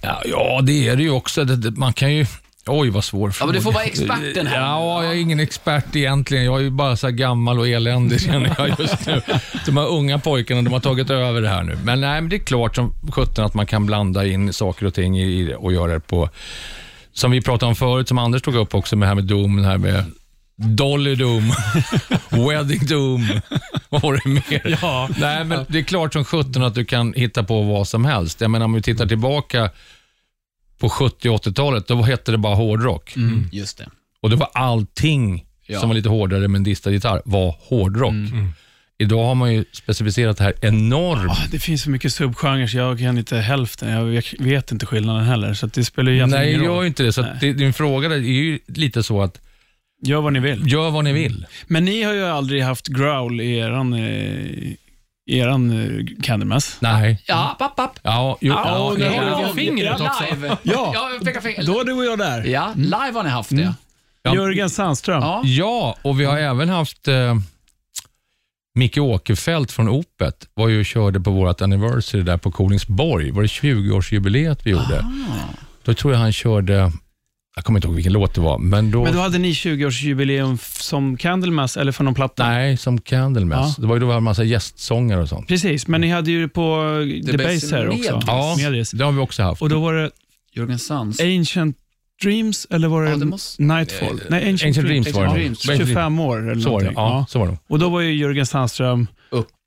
[0.00, 1.44] Ja, ja, det är det ju också.
[1.76, 2.26] Man kan ju...
[2.66, 3.46] Oj, vad svår Ja, fråga.
[3.46, 4.60] men du får vara experten här.
[4.60, 6.44] Ja, jag är ingen expert egentligen.
[6.44, 9.22] Jag är ju bara så här gammal och eländig känner jag just nu.
[9.66, 11.78] De här unga pojkarna, de har tagit över det här nu.
[11.84, 14.94] Men nej, men det är klart som sjutton att man kan blanda in saker och
[14.94, 16.28] ting i det och göra det på...
[17.12, 19.56] Som vi pratade om förut, som Anders tog upp också med det här med Doom,
[19.56, 20.04] det här med
[20.56, 21.52] Dolly Doom,
[22.48, 23.28] Wedding Doom,
[23.88, 24.78] vad var det mer?
[24.82, 25.08] Ja.
[25.18, 28.40] Nej, men det är klart som sjutton att du kan hitta på vad som helst.
[28.40, 29.70] Jag menar om vi tittar tillbaka
[30.82, 33.14] på 70 och 80-talet, då hette det bara hårdrock.
[33.52, 33.88] Just det.
[34.22, 35.80] Och det var allting Ja.
[35.80, 38.14] som var lite hårdare med en distad gitarr var hårdrock.
[38.98, 41.30] Idag har man ju specificerat det här enormt.
[41.30, 43.88] Ah, det finns så mycket subgenrer så jag kan inte hälften.
[43.90, 46.82] Jag vet- inte skillnaden heller, så det spelar ju egentligen Nej, ingen gör roll.
[46.84, 47.12] ju inte det.
[47.12, 47.38] Så att Nej.
[47.40, 49.40] det, din fråga där är ju lite så att,
[50.04, 50.72] Gör vad ni vill.
[50.72, 51.46] gör vad ni vill.
[51.66, 53.92] Men ni har ju aldrig haft growl i eran...
[53.92, 54.72] Eh,
[55.26, 56.76] eran uh, Candlemass.
[56.80, 57.22] Nej.
[57.26, 57.98] Ja, papp, papp.
[58.02, 59.42] Ja, jo, Ja, ja, ja, har ja.
[59.42, 60.24] jag fingret också.
[60.30, 60.48] Live.
[60.62, 60.90] Ja.
[60.94, 61.66] ja jag pekar finger.
[61.66, 62.44] Då är du och jag där.
[62.44, 63.74] Ja, live har ni haft det.
[64.22, 64.34] Ja.
[64.34, 65.22] Jörgen Sandström.
[65.22, 65.42] Ja.
[65.44, 67.34] Ja, och vi har även haft eh,
[68.74, 73.30] Micke Åkerfeldt från Opet var ju och körde på vårt anniversary där på Kolingsborg.
[73.30, 75.06] Var det 20-årsjubileet vi gjorde?
[75.84, 76.92] Då tror jag han körde,
[77.54, 80.54] jag kommer inte ihåg vilken låt det var, men då, Men då hade ni 20-årsjubileum
[80.54, 82.48] f- som Candlemass eller för någon platta?
[82.48, 83.76] nej, som Candlemass.
[83.76, 85.48] Det var ju då vi hade en massa gästsångare och sånt.
[85.48, 86.82] Precis, men ni hade ju på
[87.26, 88.20] The, Base Base här också.
[88.26, 88.90] Ja, Medis.
[88.90, 89.62] det har vi också haft.
[89.62, 90.10] Och då var det
[90.54, 91.20] Jörgen Sands.
[91.20, 91.76] Ancient
[92.22, 94.20] Dreams eller var det, Ja, det måste- Nightfall?
[94.30, 95.32] Nej, Ancient, Ancient Dreams var det.
[95.32, 95.68] Dreams.
[95.68, 97.16] Ancient 25 år eller Så var det, någonting.
[97.18, 97.58] ja, så var det.
[97.68, 99.06] Och då var ju Jörgen Sandström,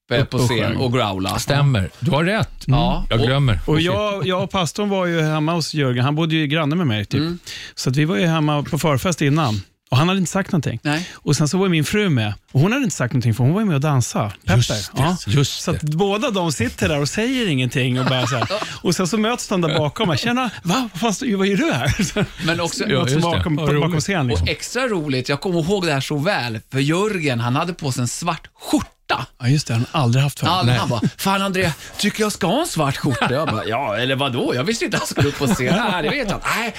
[0.10, 1.40] Uppe på och scen och growla.
[1.40, 2.64] Stämmer, du har rätt.
[2.68, 3.06] Ja.
[3.10, 3.60] Jag glömmer.
[3.66, 6.88] och jag, jag och pastorn var ju hemma hos Jörgen, han bodde ju granne med
[6.88, 7.20] mig typ.
[7.22, 7.40] Mm.
[7.76, 9.62] Så att vi var ju hemma på förfest innan.
[9.92, 10.80] Och han hade inte sagt någonting.
[10.84, 11.10] Nej.
[11.14, 13.54] Och Sen så var min fru med och hon hade inte sagt någonting för hon
[13.54, 14.30] var med och dansade.
[14.46, 14.56] Pepper.
[14.56, 15.18] Just det, Ja.
[15.28, 18.00] just Så båda de sitter där och säger ingenting.
[18.00, 18.48] Och, bara så här.
[18.82, 20.90] och sen så möts de där bakom och Tjena, va?
[21.02, 22.46] Vad, fan, vad gör du här?
[22.46, 23.20] Men också, Ja, det.
[23.20, 23.82] bakom, roligt.
[23.82, 24.28] bakom scenen.
[24.28, 24.44] Liksom.
[24.44, 27.92] och extra roligt, jag kommer ihåg det här så väl, för Jörgen han hade på
[27.92, 28.86] sig en svart skjorta.
[29.08, 29.74] Ja, just det.
[29.74, 30.52] Han har aldrig haft förut.
[30.54, 33.28] Han, han bara, fan André, tycker jag ska ha en svart skjorta?
[33.32, 34.56] Jag bara, ja eller vadå?
[34.56, 35.74] Jag visste inte att han skulle upp på scen.
[35.92, 36.48] Nej, det vet jag inte.
[36.58, 36.74] Nej,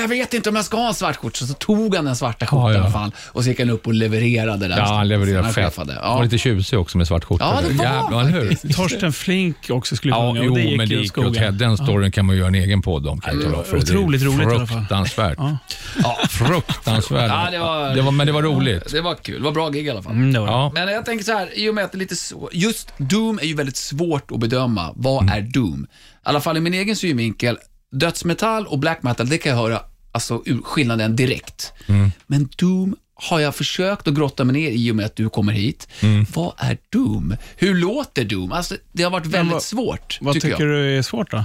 [0.00, 1.46] jag vet inte om jag ska ha en svart skjorta.
[1.46, 2.78] Så tog han den svarta skjortan Ja, ja.
[2.78, 4.78] i alla fall och så gick han upp och levererade den.
[4.78, 5.64] Ja, han levererar Han fett.
[5.64, 5.92] chefade.
[5.92, 6.14] Han Ja.
[6.16, 7.44] var lite tjusig också med svart skjorta.
[7.44, 8.72] Ja, det var Jävlar, eller hur?
[8.72, 11.16] Torsten Flink också skulle Ja, sjunga jo, och det gick men det ju åt gick
[11.16, 11.58] ju åt skogen.
[11.58, 13.20] Den storyn kan man göra en egen podd om.
[13.20, 13.82] Kan om för dig.
[13.82, 14.78] otroligt Det är roligt i alla fall.
[14.78, 15.38] Fruktansvärt.
[15.38, 15.58] Ja.
[16.02, 16.18] Ja.
[16.28, 17.30] Fruktansvärt.
[17.30, 18.92] Ja, det var- det var, men det var roligt.
[18.92, 19.38] Det var kul.
[19.38, 20.12] Det var bra gig i alla fall.
[20.12, 20.52] Mm, det var det.
[20.52, 20.70] Ja.
[20.74, 23.38] Men jag tänker så här, i och med att det är lite så, just Doom
[23.38, 24.92] är ju väldigt svårt att bedöma.
[24.96, 25.34] Vad Mm.
[25.38, 25.86] är Doom?
[25.90, 27.58] I alla fall i min egen synvinkel,
[27.92, 29.80] dödsmetall och black metal, det kan jag höra
[30.12, 31.72] alltså, skillnaden direkt.
[31.86, 32.10] Mm.
[32.26, 35.52] Men Doom har jag försökt att grotta mig ner i och med att du kommer
[35.52, 35.88] hit.
[36.00, 36.26] Mm.
[36.34, 37.36] Vad är Doom?
[37.56, 38.52] Hur låter Doom?
[38.52, 41.44] Alltså, det har varit väldigt vad- svårt, Vad tycker tycker du är svårt då?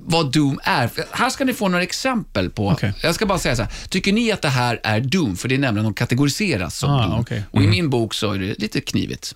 [0.00, 0.90] Vad Doom är.
[1.12, 2.68] Här ska ni få några exempel på.
[2.70, 2.92] Okej.
[3.02, 3.72] Jag ska bara säga så här.
[3.88, 5.36] Tycker ni att det här är Doom?
[5.36, 7.20] För det är nämligen de kategoriseras som Ah, Doom.
[7.20, 7.42] okej.
[7.50, 9.34] Och i min bok så är det lite knivigt.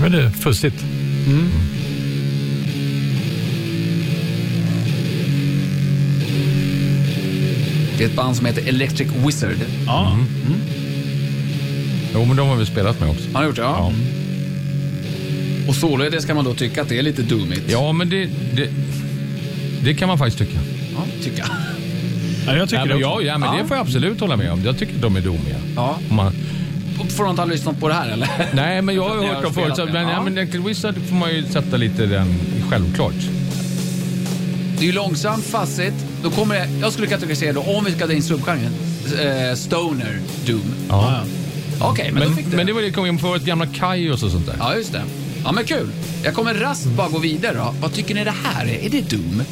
[0.00, 0.84] Men det är fussigt.
[7.98, 9.56] Det är ett band som heter Electric Wizard.
[9.86, 10.18] Ja.
[12.14, 13.30] Jo, men de har vi spelat med också.
[13.32, 13.62] Har gjort det?
[13.62, 13.92] Ja.
[13.92, 14.19] Ja.
[15.68, 17.62] Och således kan man då tycka att det är lite doomigt.
[17.68, 18.68] Ja, men det, det,
[19.84, 20.58] det kan man faktiskt tycka.
[20.94, 21.48] Ja, tycker jag.
[22.46, 23.22] Ja, jag tycker Ja, det men, också.
[23.22, 23.62] ja, ja, men Ja.
[23.62, 24.62] det får jag absolut hålla med om.
[24.64, 25.56] Jag tycker att de är domiga.
[25.76, 25.98] Ja.
[26.10, 26.32] Man,
[27.08, 28.28] Får du inte ha lyssnat på det här eller?
[28.52, 29.72] nej, men jag har ju hört dem förut.
[29.92, 30.10] Men, ja.
[30.10, 30.22] Ja.
[30.22, 32.34] men Electric Wizard får man ju sätta lite den
[32.70, 33.14] självklart.
[34.78, 35.94] Det är ju långsamt, fassigt.
[36.22, 38.72] Då kommer det, jag skulle kategorisera då, om vi ska dra in subgenren,
[39.20, 40.60] eh, Stoner Doom.
[40.88, 41.20] Ja.
[41.80, 42.56] Okej, men, då Men, fick du.
[42.56, 44.56] men det var det kom in på ett gamla Kaios och sånt där.
[44.58, 45.02] Ja, just det.
[45.44, 45.92] Ja, men kul.
[46.24, 47.74] Jag kommer raskt bara gå vidare då.
[47.80, 48.84] Vad tycker ni det här är?
[48.86, 49.42] Är det Doom?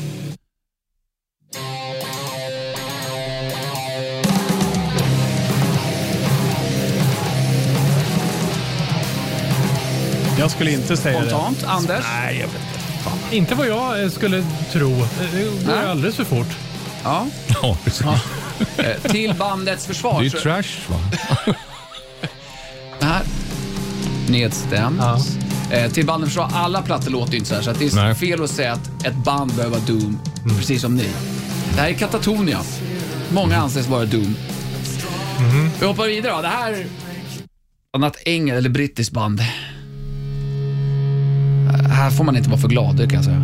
[10.39, 11.29] Jag skulle inte säga det.
[11.31, 12.05] Spontant, Anders?
[12.15, 13.37] Nej, jag vet inte.
[13.37, 14.91] Inte vad jag eh, skulle tro.
[14.93, 15.87] Eh, Det går Nej.
[15.89, 16.47] alldeles för fort.
[17.05, 17.27] Ja.
[17.63, 18.07] Ja, precis.
[18.77, 20.13] Eh, till bandets försvar.
[20.13, 20.99] Det är ju så- trash va?
[23.01, 23.23] Det här.
[24.29, 24.99] Nedstämt.
[25.01, 25.19] Ja.
[25.71, 27.95] Eh, till bandets försvar, alla plattor låter ju inte så här, så att det är
[27.95, 28.15] Nej.
[28.15, 30.19] fel att säga att ett band behöver vara Doom,
[30.59, 31.09] precis som ni.
[31.75, 32.59] Det här är Katatonia.
[33.33, 34.35] Många anses vara Doom.
[35.81, 36.43] Vi hoppar vidare då.
[36.43, 36.87] Det här är
[37.97, 39.41] annat engel eller brittiskt band.
[39.41, 39.47] Eh,
[41.91, 43.43] Här får man inte vara för glad, det kan jag säga.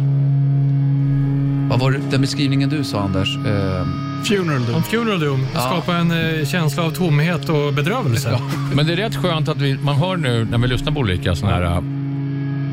[1.70, 3.36] Vad var det, den beskrivningen du sa, Anders?
[3.36, 3.86] Eh,
[4.24, 4.74] Funeral Doom.
[4.76, 5.60] Om Funeral Doom Ja.
[5.60, 6.10] skapar en
[6.40, 8.40] eh, känsla av tomhet och bedrövelse.
[8.74, 11.34] Men det är rätt skönt att vi, man hör nu när vi lyssnar på olika
[11.34, 11.93] sådana här...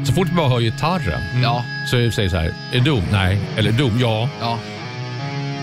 [0.03, 3.03] Så fort vi bara hör gitarren Ja, så säger så här, är Doom?
[3.11, 3.39] Nej.
[3.57, 3.99] Eller Doom?
[3.99, 4.29] Ja.
[4.41, 4.57] ja.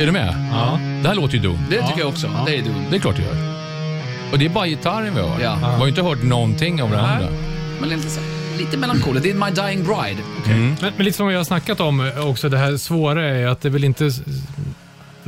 [0.00, 0.48] Är du med?
[0.52, 0.78] Ja.
[1.02, 1.58] Det här låter ju Doom.
[1.70, 2.30] Det tycker jag också.
[2.46, 2.84] Det är Doom.
[2.90, 3.36] Det är klart det gör.
[4.32, 5.40] Och det är bara gitarren vi hör.
[5.42, 5.56] Ja.
[5.56, 7.04] Vi har ju inte hört någonting av det Nej.
[7.14, 7.28] andra.
[7.80, 8.20] Men lite, så,
[8.58, 9.24] lite melankoliskt.
[9.24, 10.22] Det är My Dying Bride.
[10.46, 13.60] Men, men lite som vi har snackat om eh, också, det här svåra är att
[13.60, 14.20] det är väl inte s-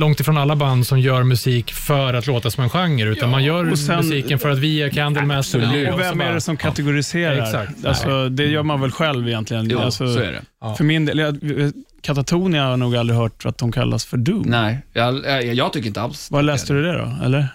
[0.01, 3.43] långt ifrån alla band som gör musik för att låta som en genre, utan man
[3.43, 5.55] gör sen- musiken för att vi är Candlemass.
[5.55, 5.61] Och
[5.93, 7.35] Och vem är det som kategoriserar?
[7.35, 7.85] Ja, exakt.
[7.85, 9.69] Alltså, det gör man väl själv egentligen.
[9.69, 10.41] Jo, alltså, så är det.
[10.61, 10.75] Ja.
[10.75, 11.71] För min del, jag-
[12.01, 14.41] Katatonia har jag nog aldrig hört att de kallas för Doom.
[14.47, 17.17] Nej, jag, jag, jag tycker inte alls Vad läste du det då?
[17.25, 17.47] Eller?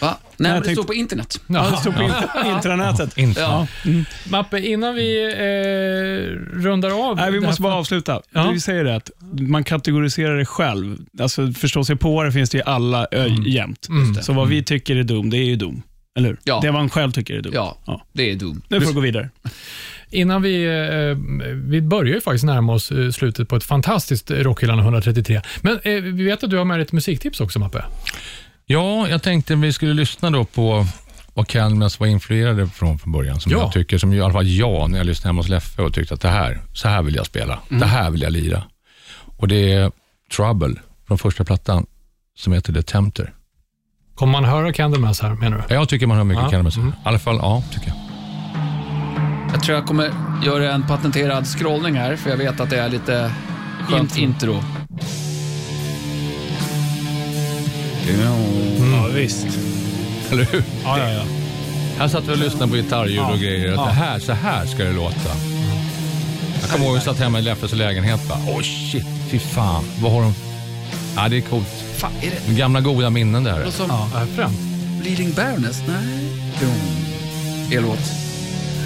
[0.00, 0.18] Va?
[0.36, 1.40] Nej, men det tänkte- står på internet.
[1.46, 3.18] Ja, det stod på int- intranätet.
[3.18, 3.40] Inte.
[3.40, 3.66] Ja.
[4.30, 7.16] Mappe, innan vi eh, rundar av.
[7.16, 8.22] Nej, vi måste bara avsluta.
[8.32, 8.50] Ja.
[8.50, 9.10] Vi säger det att
[9.40, 10.96] man kategoriserar det själv.
[11.20, 13.88] Alltså förstå sig på det finns det i alla ö, jämt.
[13.88, 14.14] Mm.
[14.14, 15.82] Så vad vi tycker är dum, det är ju dum.
[16.16, 16.38] Eller hur?
[16.44, 16.58] Ja.
[16.62, 17.52] Det man själv tycker är dumt.
[17.54, 18.02] Ja, Ja.
[18.12, 18.62] det är dumt.
[18.68, 19.28] Nu får du gå vidare.
[20.14, 21.16] Innan vi, eh,
[21.54, 25.40] vi börjar ju faktiskt närma oss eh, slutet på ett fantastiskt Rockhyllan 133.
[25.60, 27.84] Men eh, vi vet att du har med dig ett musiktips också, Mappe.
[28.66, 30.86] Ja, jag tänkte vi skulle lyssna då på
[31.34, 33.40] vad Candlemass var influerade från från början.
[33.40, 33.58] Som Ja.
[33.58, 36.14] jag tycker, som i alla fall jag, när jag lyssnade hemma hos Leffe och tyckte
[36.14, 37.58] att det här, så här vill jag spela.
[37.68, 38.62] Det här vill jag lira.
[39.36, 39.92] Och det är
[40.36, 40.74] Trouble
[41.06, 41.86] från första plattan
[42.36, 43.32] som heter The Tempter.
[44.14, 45.74] Kommer man höra Candlemass här, menar du?
[45.74, 46.50] Jag tycker man hör mycket Ja.
[46.50, 46.76] Candlemass.
[46.76, 47.96] I alla fall, ja, tycker jag.
[49.54, 50.10] Jag tror jag kommer
[50.44, 53.30] göra en patenterad scrollning här, för jag vet att det är lite
[53.88, 54.64] skönt intro.
[58.92, 59.46] Ja, visst.
[60.30, 60.62] Eller hur?
[60.84, 61.22] Ja, ja, ja.
[61.98, 63.72] Här satt vi och lyssnade på gitarrljud och grejer.
[63.72, 65.30] Att det här, så här ska det låta.
[66.60, 68.28] Jag kommer ihåg att vi satt hemma i Leffes lägenhet.
[68.28, 69.84] Bara, Åh shit, fy fan.
[70.02, 70.34] Vad har de...
[71.16, 71.84] Ja, det är coolt.
[71.96, 73.70] Fan, är det Gamla goda minnen där.
[73.70, 74.58] som Ja, främt.
[75.00, 75.82] Bleeding Baroness?
[75.88, 76.30] Nej.
[76.62, 76.68] Jo.
[77.78, 77.98] E-låt.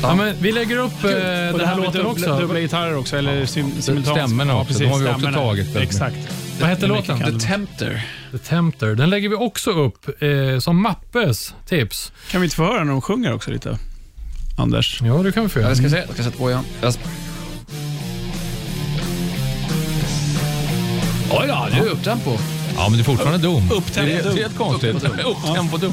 [0.02, 2.38] Ja, men vi lägger upp eh, Och den det här låten dubbla, också.
[2.38, 4.18] dubbla gitarrer också, eller sim, simultant.
[4.18, 5.38] stämmorna också, de har vi också stämmorna.
[5.38, 6.16] tagit Exakt.
[6.60, 7.18] Vad hette Det är låten?
[7.40, 8.06] The Tempter.
[8.32, 8.94] The Tempter.
[8.94, 12.12] Den lägger vi också upp eh, som Mappes tips.
[12.30, 13.78] Kan vi inte få höra när de sjunger också lite?
[14.58, 15.00] Anders.
[15.04, 15.70] Ja, det kan vi få Ja, göra.
[15.70, 15.96] jag ska se.
[15.96, 16.64] Jag ska sätta på igen.
[16.80, 16.94] Jag
[21.30, 22.30] Oj då, det är upptempo.
[22.76, 23.70] Ja, men det är fortfarande dum.
[23.72, 24.36] Upptempo Det är dum.
[24.36, 24.94] helt konstigt.
[24.94, 25.92] Upptempo dum.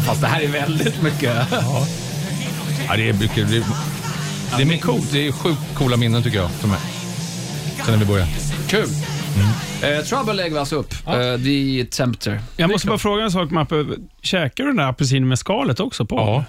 [0.00, 1.36] Fast det här är väldigt mycket.
[2.88, 3.50] Ja, det är mycket...
[3.50, 3.64] Det är,
[4.56, 5.12] det är, mycket coolt.
[5.12, 6.78] Det är sjukt coola minnen tycker jag, för mig.
[7.84, 8.30] Sen när vi började.
[8.68, 8.88] Kul.
[9.82, 10.94] Eh, Trouble lägger vi alltså upp.
[11.06, 11.12] Eh,
[11.44, 12.40] The Tempter.
[12.56, 13.84] Jag måste bara fråga en sak, Mappe.
[14.22, 16.16] Käkar du den där apelsinen med skalet också på?
[16.16, 16.44] Ja.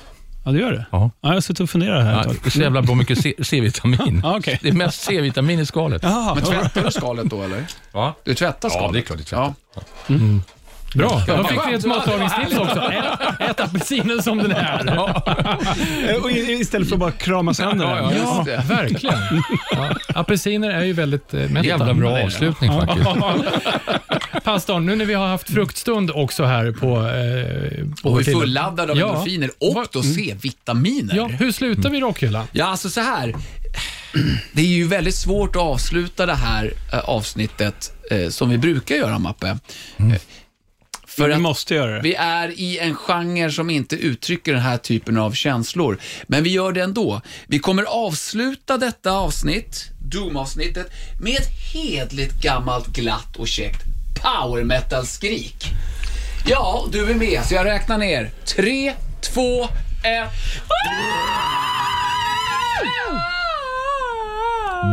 [0.45, 0.85] Ja, det gör det?
[0.91, 1.11] Ja.
[1.21, 2.35] Ja, jag har suttit och funderat här ett Ja, tag.
[2.43, 3.17] det är så jävla bra mycket
[3.47, 4.21] C-vitamin.
[4.23, 4.59] Ja, okej.
[4.61, 6.03] Det är mest C-vitamin i skalet.
[6.03, 7.65] Jaha, Men tvättar du skalet då eller?
[7.91, 8.13] Va?
[8.23, 8.85] Du tvättar skalet?
[8.85, 9.53] Ja, det är klart det tvättar.
[10.07, 10.15] Ja.
[10.97, 12.79] Bra, då fick vi ett matlagningstips också.
[12.79, 14.99] Ät, ät apelsinen som den är.
[16.23, 18.17] Och i- Istället för att bara krama sönder Ja, den.
[18.17, 18.63] ja, det.
[18.75, 19.15] Verkligen.
[19.71, 21.67] Ja, apelsiner är ju väldigt eh, mätta.
[21.67, 23.07] Jävla bra avslutning faktiskt.
[24.43, 26.87] Pastorn, nu när vi har haft fruktstund också här på...
[26.87, 29.07] Eh, på Och vår är tid- fulladdad av Ja.
[29.09, 31.15] endorfiner och då C-vitaminer.
[31.15, 32.47] Ja, hur slutar vi rockhyllan?
[32.51, 33.33] Ja, alltså så här.
[34.51, 38.95] Det är ju väldigt svårt att avsluta det här eh, avsnittet eh, som vi brukar
[38.95, 39.47] göra, Mappe.
[39.47, 40.05] Eh,
[41.17, 42.01] För Vi att måste göra det.
[42.01, 45.97] vi är i en genre som inte uttrycker den här typen av känslor.
[46.27, 47.21] Men vi gör det ändå.
[47.47, 50.91] Vi kommer avsluta detta avsnitt, Doom-avsnittet,
[51.21, 53.83] med ett hedligt gammalt glatt och käckt
[54.15, 55.65] power metal-skrik.
[56.47, 58.31] Ja, du är med, så jag räknar ner.
[58.45, 59.63] Tre, två,
[60.03, 60.31] ett.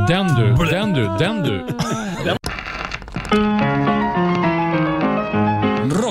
[0.09, 1.69] Den du, den du, den du.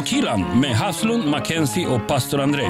[0.03, 2.63] Rockhyllan med Haslund, Mackenzie och pastor André.